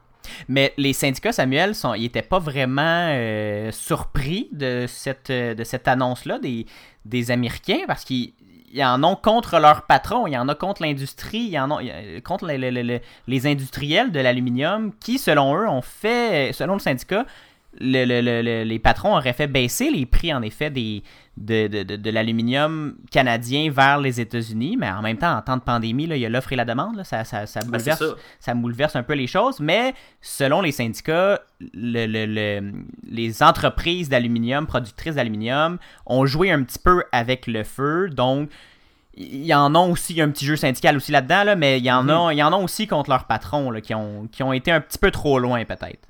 [0.48, 5.88] Mais les syndicats, Samuel, sont, ils n'étaient pas vraiment euh, surpris de cette, de cette
[5.88, 6.66] annonce-là des,
[7.06, 8.34] des Américains parce qu'ils
[8.72, 11.72] ils en ont contre leurs patrons, il y en a contre l'industrie, il y en
[11.72, 16.74] a il y contre les- les industriels de l'aluminium qui, selon eux, ont fait, selon
[16.74, 17.26] le syndicat,
[17.80, 21.04] le- le- le- le- les patrons auraient fait baisser les prix, en effet, des,
[21.38, 24.78] de, de, de, de l'aluminium canadien vers les États-Unis.
[24.80, 26.66] Mais en même temps, en temps de pandémie, là, il y a l'offre et la
[26.66, 26.96] demande.
[26.96, 28.06] là, ça, ça, ça, Ben, bouleverse, ça.
[28.40, 29.60] ça bouleverse un peu les choses.
[29.60, 31.40] Mais selon les syndicats,
[31.74, 32.72] le- le- le-
[33.10, 38.10] les entreprises d'aluminium, productrices d'aluminium, ont joué un petit peu avec le feu.
[38.10, 38.50] Donc,
[39.16, 41.56] il y en a aussi, il y a un petit jeu syndical aussi là-dedans, là,
[41.56, 42.10] mais il y, en Mhm.
[42.10, 44.72] a, il y en a aussi contre leurs patrons là, qui, ont, qui ont été
[44.72, 46.08] un petit peu trop loin, peut-être.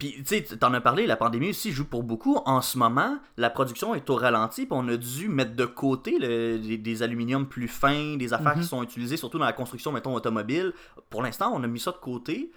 [0.00, 2.38] Puis, tu sais, t'en as parlé, la pandémie aussi joue pour beaucoup.
[2.46, 6.18] En ce moment, la production est au ralenti, puis on a dû mettre de côté
[6.18, 9.92] le- des, des aluminiums plus fins, des affaires qui sont utilisées surtout dans la construction,
[9.92, 10.72] mettons, automobile.
[11.10, 12.50] Pour l'instant, on a mis ça de côté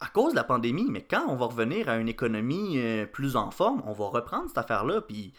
[0.00, 3.36] à cause de la pandémie, mais quand on va revenir à une économie euh, plus
[3.36, 5.32] en forme, on va reprendre cette affaire-là, puis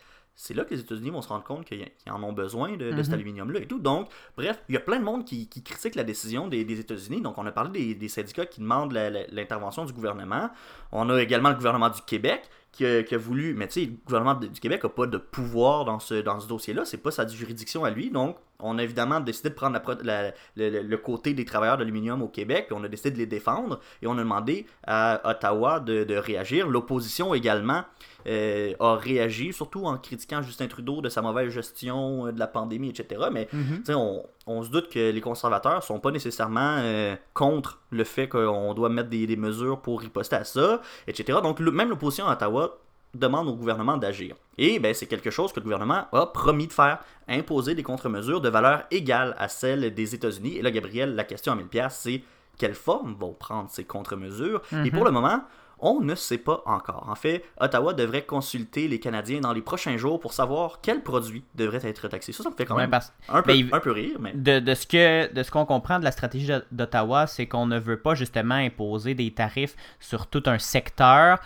[0.43, 2.97] c'est là que les États-Unis vont se rendre compte qu'ils en ont besoin de, de
[3.03, 3.13] cet Mhm.
[3.13, 3.77] aluminium-là et tout.
[3.77, 6.79] Donc, bref, il y a plein de monde qui, qui critique la décision des, des
[6.79, 7.21] États-Unis.
[7.21, 8.91] Donc, on a parlé des, des syndicats qui demandent
[9.31, 10.49] l'intervention du gouvernement.
[10.91, 13.53] On a également le gouvernement du Québec qui a, qui a voulu.
[13.53, 16.47] Mais tu sais, le gouvernement du Québec n'a pas de pouvoir dans ce, dans ce
[16.47, 16.85] dossier-là.
[16.85, 18.09] C'est pas sa juridiction à lui.
[18.09, 22.21] Donc, on a évidemment décidé de prendre la pro- la- le, côté des travailleurs d'aluminium
[22.21, 22.65] au Québec.
[22.67, 23.79] Puis on a décidé de les défendre.
[24.01, 26.67] Et on a demandé à Ottawa de, de réagir.
[26.67, 27.83] L'opposition également
[28.27, 32.47] euh, a réagi, surtout en critiquant Justin Trudeau de sa mauvaise gestion euh, de la
[32.47, 33.21] pandémie, etc.
[33.31, 33.47] Mais
[33.83, 38.27] sais, on, on se doute que les conservateurs sont pas nécessairement euh, contre le fait
[38.27, 41.39] qu'on doit mettre des, des mesures pour riposter à ça, etc.
[41.41, 42.77] Donc le- même l'opposition à Ottawa
[43.13, 44.35] demande au gouvernement d'agir.
[44.57, 48.41] Et ben, c'est quelque chose que le gouvernement a promis de faire, imposer des contre-mesures
[48.41, 50.57] de valeur égale à celle des États-Unis.
[50.57, 52.21] Et là, Gabriel, la question à 1000 pièces, c'est
[52.57, 54.61] quelle forme vont prendre ces contre-mesures?
[54.85, 55.41] Et pour le moment,
[55.83, 57.07] on ne sait pas encore.
[57.09, 61.43] En fait, Ottawa devrait consulter les Canadiens dans les prochains jours pour savoir quels produits
[61.55, 62.33] devraient être taxés.
[62.33, 64.31] Ça, ça me fait quand Ouais, même parce- un, peu, Ben, un peu rire, mais...
[64.33, 67.65] de, de ce que de ce qu'on comprend de la stratégie d'O- d'Ottawa, c'est qu'on
[67.65, 71.39] ne veut pas justement imposer des tarifs sur tout un secteur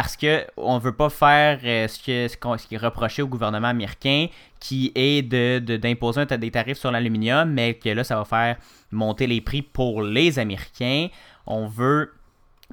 [0.00, 3.20] parce que on veut pas faire euh, ce, que, ce, qu'on- ce qui est reproché
[3.22, 4.26] au gouvernement américain,
[4.60, 8.24] qui est de de- d'imposer ta- des tarifs sur l'aluminium, mais que là ça va
[8.24, 8.56] faire
[8.92, 11.08] monter les prix pour les Américains.
[11.46, 12.12] On veut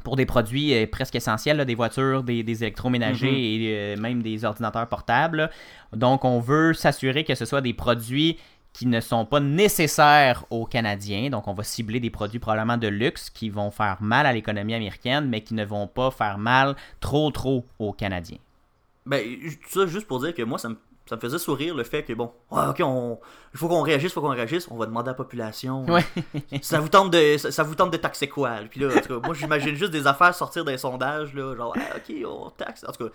[0.04, 4.22] pour des produits euh, presque essentiels, là, des voitures, des, des électroménagers et euh, même
[4.22, 5.50] des ordinateurs portables.
[5.94, 8.38] Donc, on veut s'assurer que ce soit des produits
[8.76, 11.30] qui ne sont pas nécessaires aux Canadiens.
[11.30, 14.74] Donc, on va cibler des produits probablement de luxe qui vont faire mal à l'économie
[14.74, 18.38] américaine, mais qui ne vont pas faire mal trop, trop aux Canadiens.
[19.06, 19.24] Ben,
[19.70, 20.76] ça, juste pour dire que moi, ça me,
[21.08, 23.20] ça me faisait sourire le fait que, bon, ok, on,
[23.54, 25.86] il faut qu'on réagisse, il faut qu'on réagisse, on va demander à la population.
[25.86, 26.04] Ouais.
[26.62, 28.56] ça, vous tente de, ça, ça vous tente de taxer quoi?
[28.70, 31.76] Puis là, en tout cas, moi, j'imagine juste des affaires sortir des sondages, là, genre,
[31.78, 32.84] ah, ok, on taxe.
[32.88, 33.12] En tout cas,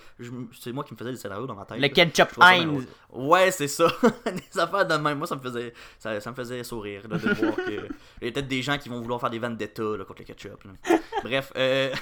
[0.60, 1.78] c'est moi qui me faisais des scénarios dans ma tête.
[1.78, 1.88] Le là.
[1.88, 2.86] ketchup Heinz.
[3.12, 3.88] Ouais, c'est ça.
[4.26, 5.18] des affaires de même.
[5.18, 7.88] Moi, ça me faisait, ça, ça me faisait sourire là, de voir que.
[8.22, 10.26] Il y a peut-être des gens qui vont vouloir faire des vendettas là, contre le
[10.26, 10.62] ketchup.
[10.64, 10.98] là.
[11.24, 11.52] Bref.
[11.56, 11.92] euh,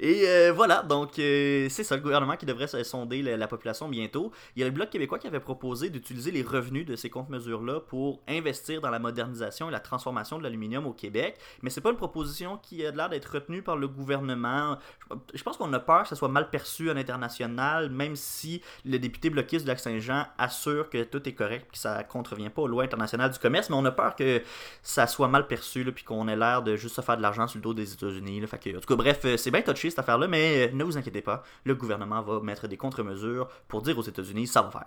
[0.00, 3.88] Et euh, voilà, donc euh, c'est ça le gouvernement qui devrait sonder la, la population
[3.88, 4.15] bientôt.
[4.54, 7.80] Il y a le Bloc québécois qui avait proposé d'utiliser les revenus de ces contre-mesures-là
[7.80, 11.38] pour investir dans la modernisation et la transformation de l'aluminium au Québec.
[11.62, 14.78] Mais c'est pas une proposition qui a l'air d'être retenue par le gouvernement.
[15.34, 18.98] Je, pense qu'on a peur que ça soit mal perçu à l'international, même si le
[18.98, 22.84] député bloquiste du Lac-Saint-Jean assure que tout est correct, que ça contrevient pas aux lois
[22.84, 24.42] internationales du commerce, mais on a peur que
[24.82, 27.46] ça soit mal perçu, là, puis qu'on ait l'air de juste se faire de l'argent
[27.46, 28.40] sur le dos des États-Unis.
[28.40, 28.46] là.
[28.46, 30.84] Fait que, en tout cas, bref, euh, c'est bien touché cette affaire-là, mais euh, ne
[30.84, 34.70] vous inquiétez pas, le gouvernement va mettre des contre-mesures pour dire aux États-Unis, ça va
[34.70, 34.86] faire.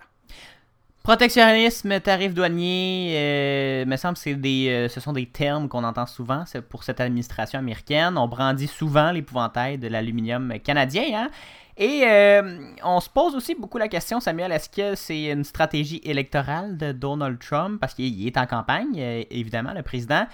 [1.02, 6.44] Protectionnisme, tarifs douaniers, euh, me semble que euh, ce sont des termes qu'on entend souvent
[6.68, 8.18] pour cette administration américaine.
[8.18, 11.04] On brandit souvent l'épouvantail de l'aluminium canadien.
[11.14, 11.30] Hein?
[11.78, 16.02] Et euh, on se pose aussi beaucoup la question, Samuel, est-ce que c'est une stratégie
[16.04, 17.80] électorale de Donald Trump?
[17.80, 18.98] Parce qu'il est en campagne,
[19.30, 20.26] évidemment, le président.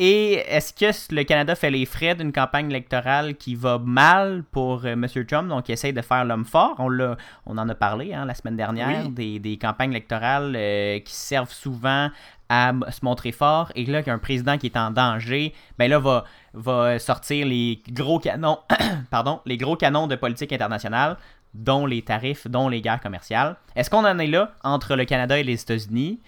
[0.00, 4.84] Et est-ce que le Canada fait les frais d'une campagne électorale qui va mal pour
[4.84, 5.06] euh, M.
[5.28, 6.74] Trump, donc il essaye de faire l'homme fort?
[6.78, 7.16] On, l'a-
[7.46, 9.10] on en a parlé hein, la semaine dernière, Oui.
[9.10, 12.10] des, des campagnes électorales euh, qui servent souvent
[12.48, 13.70] à se montrer fort.
[13.76, 16.24] Et là, qu'un président qui est en danger, ben là, va,
[16.54, 18.58] va sortir les gros canons,
[19.12, 21.16] pardon, les gros canons de politique internationale,
[21.54, 23.54] dont les tarifs, dont les guerres commerciales.
[23.76, 26.18] Est-ce qu'on en est là entre le Canada et les États-Unis?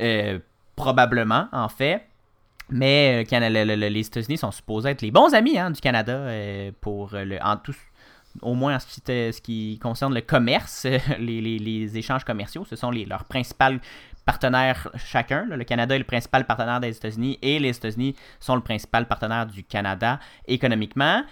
[0.00, 0.38] Euh,
[0.74, 2.06] probablement, en fait.
[2.70, 7.14] Mais euh, les États-Unis sont supposés être les bons amis hein, du Canada euh, pour
[7.14, 7.74] euh, en tout,
[8.42, 10.86] au moins en ce qui, concerne le commerce,
[11.18, 13.80] les, échanges commerciaux, ce sont leurs principaux
[14.24, 15.46] partenaires chacun.
[15.46, 19.46] Le Canada est le principal partenaire des États-Unis et les États-Unis sont le principal partenaire
[19.46, 21.24] du Canada économiquement.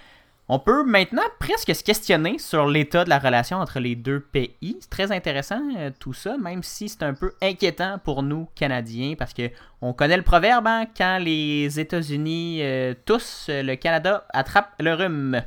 [0.51, 4.79] On peut maintenant presque se questionner sur l'état de la relation entre les deux pays.
[4.81, 9.15] C'est très intéressant euh, tout ça, même si c'est un peu inquiétant pour nous Canadiens,
[9.19, 9.51] parce que
[9.83, 15.43] on connaît le proverbe hein, quand les États-Unis euh, toussent, le Canada attrape le rhume.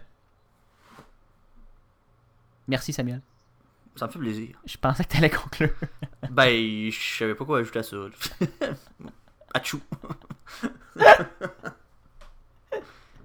[2.68, 3.22] Merci Samuel.
[3.96, 4.56] Ça me fait plaisir.
[4.66, 5.74] Je pensais que tu allais conclure.
[6.30, 7.98] Ben, je savais pas quoi ajouter à ça.
[9.54, 9.82] Achou.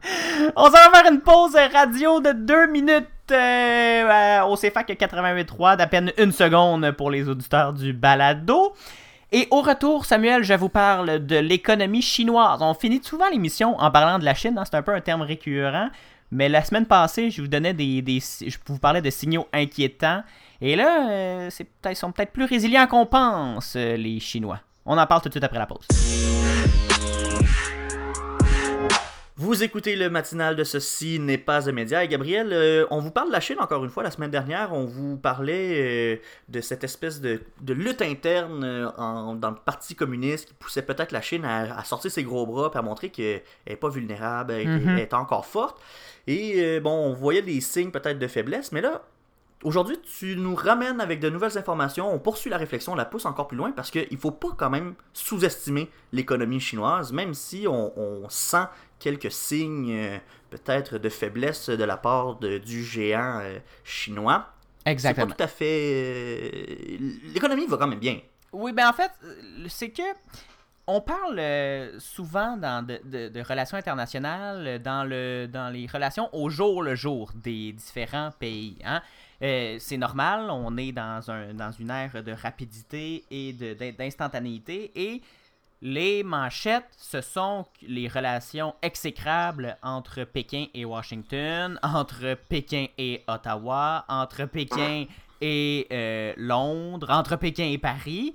[0.57, 5.87] On va faire une pause radio de deux minutes euh, euh, au CFAC 88.3 d'à
[5.87, 8.75] peine une seconde pour les auditeurs du balado.
[9.33, 12.59] Et au retour, Samuel, je vous parle de l'économie chinoise.
[12.63, 15.23] On finit souvent l'émission en parlant de la Chine, hein, c'est un peu un terme
[15.23, 15.89] récurrent.
[16.31, 18.23] Mais la semaine passée, je vous donnais des,
[18.81, 20.23] parlais de signaux inquiétants.
[20.61, 21.51] Et là, euh,
[21.89, 24.61] ils sont peut-être plus résilients qu'on pense, les Chinois.
[24.85, 25.87] On en parle tout de suite après la pause.
[29.39, 32.03] Vous écoutez le matinal de Ceci n'est pas un média.
[32.03, 34.03] Et Gabriel, euh, on vous parle de la Chine encore une fois.
[34.03, 36.17] La semaine dernière, on vous parlait euh,
[36.49, 40.81] de cette espèce de, de lutte interne euh, en- dans le Parti communiste qui poussait
[40.81, 43.91] peut-être la Chine à, à sortir ses gros bras et à montrer qu'elle n'est pas
[43.91, 44.97] vulnérable, qu'elle Mhm.
[44.99, 45.83] est encore forte.
[46.27, 49.03] Et bon, on voyait des signes peut-être de faiblesse, mais là,
[49.65, 53.25] Aujourd'hui, tu nous ramènes avec de nouvelles informations, on poursuit la réflexion, on la pousse
[53.25, 57.65] encore plus loin parce qu'il ne faut pas quand même sous-estimer l'économie chinoise, même si
[57.67, 58.65] on, on sent
[58.99, 60.19] quelques signes euh,
[60.51, 64.47] peut-être de faiblesse de la part de- du géant euh, chinois.
[64.79, 65.27] C'est pas Exactement.
[65.35, 66.51] tout à fait...
[66.55, 68.21] euh, L'économie va quand même bien.
[68.53, 69.11] Oui, ben en fait,
[69.69, 70.03] c'est que
[70.87, 76.29] on parle euh, souvent dans de, de- de relations internationales, dans, le, dans les relations
[76.33, 78.79] au jour le jour des différents pays.
[78.85, 79.03] hein.
[79.43, 83.53] Euh, c'est normal, on est dans, un, dans une ère de rapidité et
[83.99, 85.21] d'instantanéité et
[85.83, 94.05] les manchettes, ce sont les relations exécrables entre Pékin et Washington, entre Pékin et Ottawa,
[94.09, 95.05] entre Pékin
[95.41, 98.35] et euh, Londres, entre Pékin et Paris.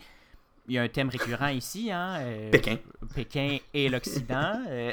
[0.68, 2.78] Il y a un thème récurrent ici, hein, euh, Pékin.
[3.16, 4.60] Pékin et l'Occident.
[4.68, 4.92] euh.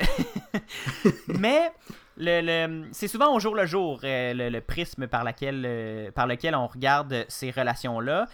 [1.29, 1.71] Mais
[2.17, 6.55] le, le- c'est souvent au jour le jour le, le prisme par, laquelle, par lequel
[6.55, 8.27] on regarde ces relations-là.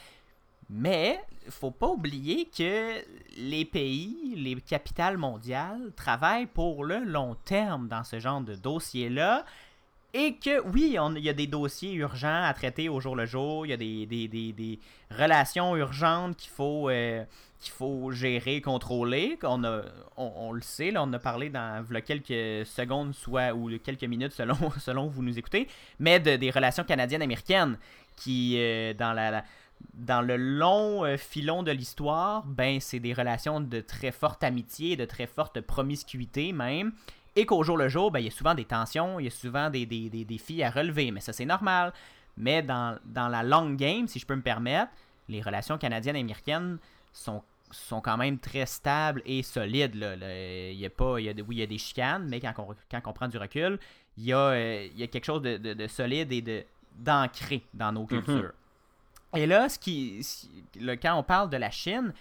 [0.70, 2.94] Mais faut pas oublier que
[3.36, 9.44] les pays, les capitales mondiales travaillent pour le long terme dans ce genre de dossier-là.
[10.16, 13.26] Et que oui, on- il y a des dossiers urgents à traiter au jour le
[13.26, 14.78] jour, il y a des, des- des-
[15.10, 17.24] relations urgentes qu'il faut, euh,
[17.58, 19.36] qu'il faut gérer, contrôler.
[19.42, 19.82] On, a,
[20.16, 24.56] on, le sait, là, on a parlé dans quelques secondes soit, ou quelques minutes selon,
[24.78, 25.66] selon vous nous écoutez,
[25.98, 27.76] mais de, des relations canadiennes-américaines
[28.16, 29.42] qui, euh, dans la-
[29.92, 34.96] dans le long euh, filon de l'histoire, ben c'est des relations de très forte amitié,
[34.96, 36.92] de très forte promiscuité même,
[37.36, 39.30] et qu'au jour le jour, ben, il y a souvent des tensions, il y a
[39.30, 41.92] souvent des, des, des défis à relever, mais ça c'est normal.
[42.36, 44.90] Mais dans, dans la long game, si je peux me permettre,
[45.28, 46.78] les relations canadiennes et américaines
[47.12, 49.94] sont, sont quand même très stables et solides.
[49.94, 50.16] Là.
[50.16, 52.40] Le- il y a pas, il y a, oui, il y a des chicanes, mais
[52.40, 53.78] quand on, quand on prend du recul,
[54.16, 56.64] il y a, euh, il y a quelque chose de, de- de solide et de,
[56.96, 58.52] d'ancré dans nos cultures.
[59.34, 60.20] Et là, ce qui,
[60.80, 62.12] le- quand on parle de la Chine,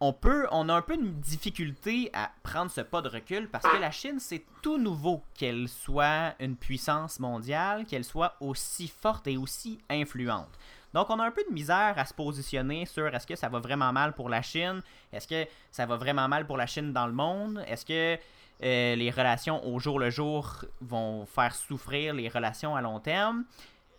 [0.00, 3.64] on peut, on a un peu une difficulté à prendre ce pas de recul parce
[3.66, 9.26] que la Chine, c'est tout nouveau qu'elle soit une puissance mondiale, qu'elle soit aussi forte
[9.26, 10.50] et aussi influente.
[10.92, 13.58] Donc, on a un peu de misère à se positionner sur est-ce que ça va
[13.60, 14.82] vraiment mal pour la Chine,
[15.12, 18.18] est-ce que ça va vraiment mal pour la Chine dans le monde, est-ce que
[18.62, 23.44] euh, les relations au jour le jour vont faire souffrir les relations à long terme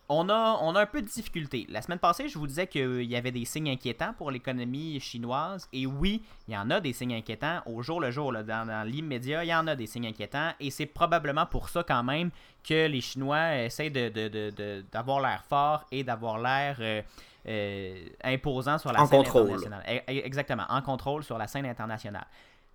[0.08, 1.66] on a, on a un peu de difficulté.
[1.70, 5.68] La semaine passée, je vous disais qu'il y avait des signes inquiétants pour l'économie chinoise.
[5.74, 8.32] Et oui, il y en a des signes inquiétants au jour le jour.
[8.32, 8.44] là.
[8.44, 10.52] dans dans l'immédiat, il y en a des signes inquiétants.
[10.60, 12.30] Et c'est probablement pour ça quand même
[12.64, 17.02] que les Chinois essayent de, de- de- de- d'avoir l'air fort et d'avoir l'air euh,
[17.48, 19.44] euh, imposant sur la En scène contrôle.
[19.52, 19.84] internationale.
[19.88, 22.26] E- e- Exactement, en contrôle sur la scène internationale.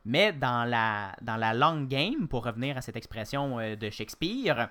[0.04, 4.68] Mais dans la, dans la long game, pour revenir à cette expression euh, de Shakespeare,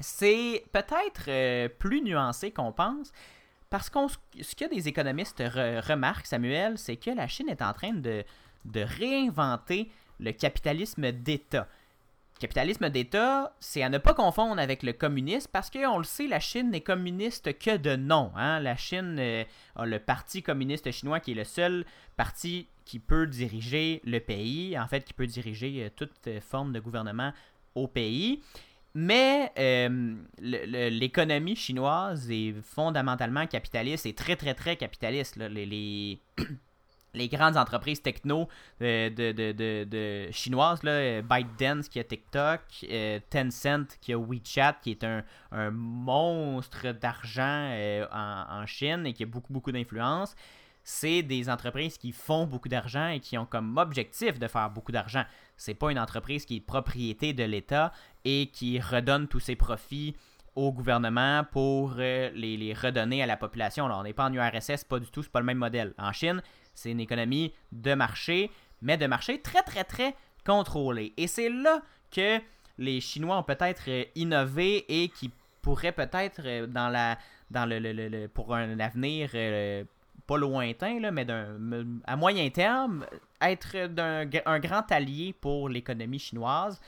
[0.00, 3.12] c'est peut-être euh, plus nuancé qu'on pense.
[3.70, 7.72] Parce qu'on ce que des économistes re- remarquent, Samuel, c'est que la Chine est en
[7.72, 8.24] train de,
[8.74, 9.90] réinventer
[10.20, 11.66] le capitalisme d'État.
[12.38, 16.40] Capitalisme d'État, c'est à ne pas confondre avec le communisme parce qu'on le sait, la
[16.40, 18.30] Chine n'est communiste que de nom.
[18.36, 18.60] hein.
[18.60, 19.44] La Chine euh,
[19.76, 21.84] a le Parti communiste chinois qui est le seul
[22.16, 26.80] parti qui peut diriger le pays, en fait, qui peut diriger euh, toute forme de
[26.80, 27.32] gouvernement
[27.74, 28.42] au pays.
[28.94, 35.36] Mais euh, l'économie chinoise est fondamentalement capitaliste et très très très capitaliste.
[37.16, 38.48] Les, grandes entreprises techno
[38.82, 42.60] euh, de, de, chinoises, là, euh, ByteDance qui a TikTok,
[43.30, 45.22] Tencent qui a WeChat, qui est un,
[45.70, 47.70] monstre d'argent
[48.12, 50.34] en, en Chine et qui a beaucoup, beaucoup d'influence.
[50.86, 54.92] C'est des entreprises qui font beaucoup d'argent et qui ont comme objectif de faire beaucoup
[54.92, 55.24] d'argent.
[55.56, 57.90] C'est pas une entreprise qui est propriété de l'État
[58.24, 60.14] et qui redonne tous ses profits
[60.54, 63.88] au gouvernement pour euh, les, redonner à la population.
[63.88, 65.94] Là, on n'est pas en URSS, pas du tout, c'est pas le même modèle.
[65.98, 66.42] En Chine,
[66.74, 68.50] c'est une économie de marché,
[68.82, 70.14] mais de marché très très très
[70.46, 71.12] contrôlée.
[71.16, 71.80] Et c'est là
[72.14, 72.38] que
[72.78, 75.30] les Chinois ont peut-être euh, innové et qui
[75.62, 77.18] pourraient peut-être euh, dans la
[77.50, 79.30] dans le, le- le- pour un avenir
[80.26, 81.26] pas lointain là, mais
[82.06, 83.06] à moyen terme
[83.40, 83.76] être
[84.46, 86.80] un grand allié pour l'économie chinoise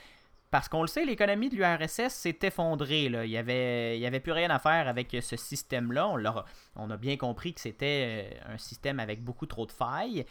[0.49, 3.09] parce qu'on le sait, l'économie de l'URSS s'est effondrée.
[3.09, 3.25] Là.
[3.25, 6.07] Il n'y avait, avait plus rien à faire avec ce système-là.
[6.07, 6.17] On,
[6.77, 10.25] on a bien compris que c'était euh, un système avec beaucoup trop de failles.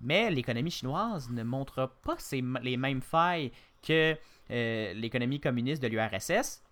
[0.00, 2.16] Mais l'économie chinoise ne montre pas
[2.62, 3.50] les mêmes failles
[3.82, 4.16] que
[4.52, 6.62] euh, l'économie communiste de l'URSS.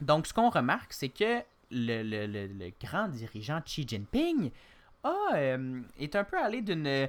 [0.00, 1.40] Donc, ce qu'on remarque, c'est que
[1.72, 4.50] le- le- le grand dirigeant Xi Jinping
[5.02, 7.08] a, euh, est un peu allé d'une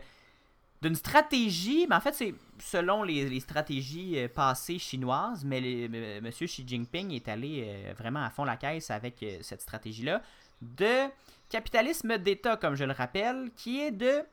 [0.82, 6.30] d'une stratégie, mais en fait, c'est selon les, stratégies euh, passées chinoises, mais M.
[6.30, 10.22] Xi Jinping est allé euh, vraiment à fond la caisse avec euh, cette stratégie-là
[10.62, 11.08] de
[11.50, 14.24] capitalisme d'État, comme je le rappelle, qui est de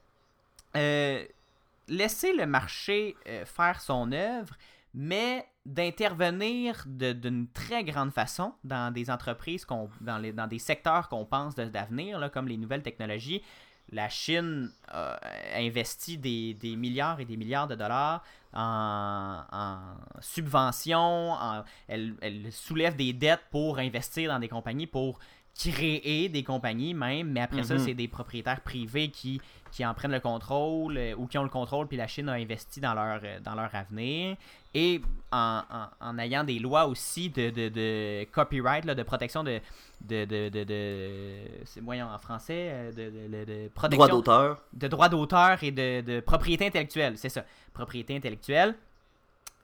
[1.89, 4.55] laisser le marché faire son œuvre,
[4.95, 9.67] mais d'intervenir d'une très grande façon dans des entreprises,
[10.01, 13.43] dans, les, dans des secteurs qu'on pense d'avenir, comme les nouvelles technologies.
[13.91, 15.19] La Chine a
[15.57, 19.79] investi des, des milliards et des milliards de dollars en, en
[20.21, 25.19] subventions, en- elle, elle soulève des dettes pour investir dans des compagnies, pour
[25.59, 27.81] créer des compagnies même, mais après ça, Mhm.
[27.81, 29.41] c'est des propriétaires privés qui,
[29.73, 32.35] qui en prennent le contrôle euh, ou qui ont le contrôle, puis la Chine a
[32.35, 34.37] investi dans leur, euh, dans leur avenir.
[34.75, 35.01] Et
[35.33, 39.61] en, en- en ayant des lois aussi de, de, de copyright, là, de protection de.
[40.03, 44.63] de, de, de, c'est moyen en français, euh, de, de, de- de protection Droit d'auteur.
[44.75, 48.75] de droits d'auteur et de, de propriété intellectuelle, c'est ça, propriété intellectuelle.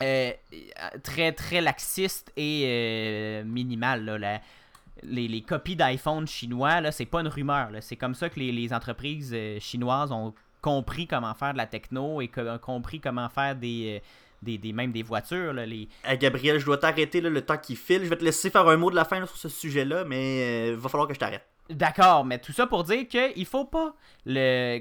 [0.03, 0.33] Euh,
[1.05, 4.41] très très laxiste et euh, minimal là, la-
[5.05, 8.53] les, les copies d'iPhone chinois là c'est pas une rumeur c'est comme ça que les,
[8.53, 13.01] les entreprises euh, chinoises ont compris comment faire de la techno et que- ont compris
[13.01, 14.07] comment faire des, euh,
[14.43, 17.77] des, des- même des voitures là, les, Hey, Gabriel, je dois t'arrêter le temps qui
[17.77, 18.03] file.
[18.05, 20.69] Je vais te laisser faire un mot de la fin là, sur ce sujet-là, mais
[20.69, 21.45] il va falloir que je t'arrête.
[21.71, 23.95] D'accord, mais tout ça pour dire qu'il faut pas
[24.27, 24.81] le,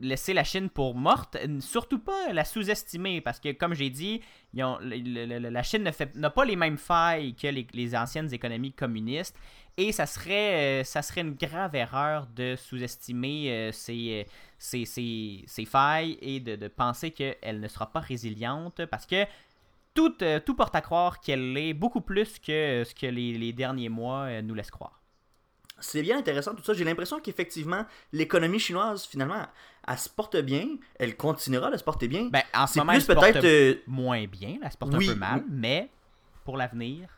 [0.00, 4.22] laisser la Chine pour morte, euh, surtout pas la sous-estimer, parce que comme j'ai dit,
[4.54, 7.48] ils ont- le- le- le- la Chine ne fait- n'a pas les mêmes failles que
[7.48, 9.36] les, les anciennes économies communistes,
[9.76, 14.84] et ça serait, euh, ça serait une grave erreur de sous-estimer euh, ces, euh, ces,
[14.84, 19.24] ces- ces failles et de, de penser qu'elle ne sera pas résiliente, parce que
[19.94, 23.52] tout, euh, tout porte à croire qu'elle l'est beaucoup plus que ce que les, les
[23.52, 24.98] derniers mois euh, nous laissent croire.
[25.80, 26.74] C'est bien intéressant tout ça.
[26.74, 29.44] J'ai l'impression qu'effectivement, l'économie chinoise, finalement,
[29.88, 30.76] elle se porte bien.
[30.96, 32.28] Elle continuera de se porter bien.
[32.30, 33.44] Ben, en ce moment, plus elle se porte peut-être.
[33.44, 35.50] euh, moins bien, elle se porte Oui, un peu mal, oui.
[35.50, 35.88] mais
[36.44, 37.08] pour l'avenir,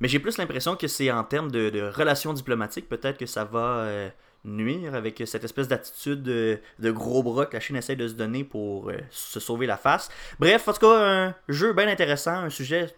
[0.00, 3.44] Mais j'ai plus l'impression que c'est en termes de, de relations diplomatiques, peut-être que ça
[3.44, 4.10] va euh,
[4.44, 8.14] nuire avec cette espèce d'attitude de, de gros bras que la Chine essaie de se
[8.14, 10.10] donner pour euh, se sauver la face.
[10.38, 12.94] Bref, en tout cas, un jeu bien intéressant, un sujet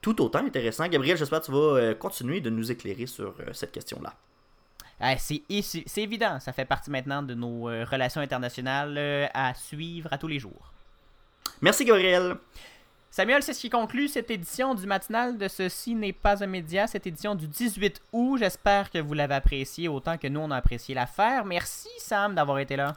[0.00, 0.86] tout autant intéressant.
[0.88, 4.14] Gabriel, j'espère que tu vas euh, continuer de nous éclairer sur euh, cette question-là.
[5.02, 10.08] euh, c'est évident, ça fait partie maintenant de nos euh, relations internationales euh, à suivre
[10.12, 10.72] à tous les jours.
[11.60, 12.36] Merci, Gabriel.
[13.16, 16.86] Samuel, c'est ce qui conclut cette édition du matinal de Ceci n'est pas un média,
[16.86, 18.36] cette édition du 18 août.
[18.36, 21.46] J'espère que vous l'avez apprécié autant que nous on a apprécié l'affaire.
[21.46, 22.94] Merci Sam d'avoir été là.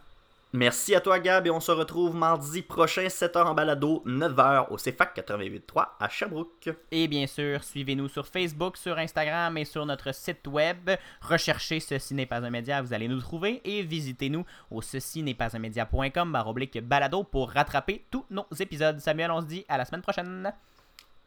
[0.51, 4.77] Merci à toi, Gab, et on se retrouve mardi prochain, 7h en balado, 9h au
[4.77, 6.69] CFAC 88.3 à Sherbrooke.
[6.89, 10.89] Et bien sûr, suivez-nous sur Facebook, sur Instagram et sur notre site web.
[11.21, 15.35] Recherchez Ceci n'est pas un média, vous allez nous trouver et visitez-nous au ceci n'est
[15.35, 18.99] pas un média.com baroblique balado pour rattraper tous nos épisodes.
[18.99, 20.51] Samuel, on se dit à la semaine prochaine.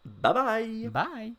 [0.04, 0.88] Bye bye!
[0.88, 1.34] Bye!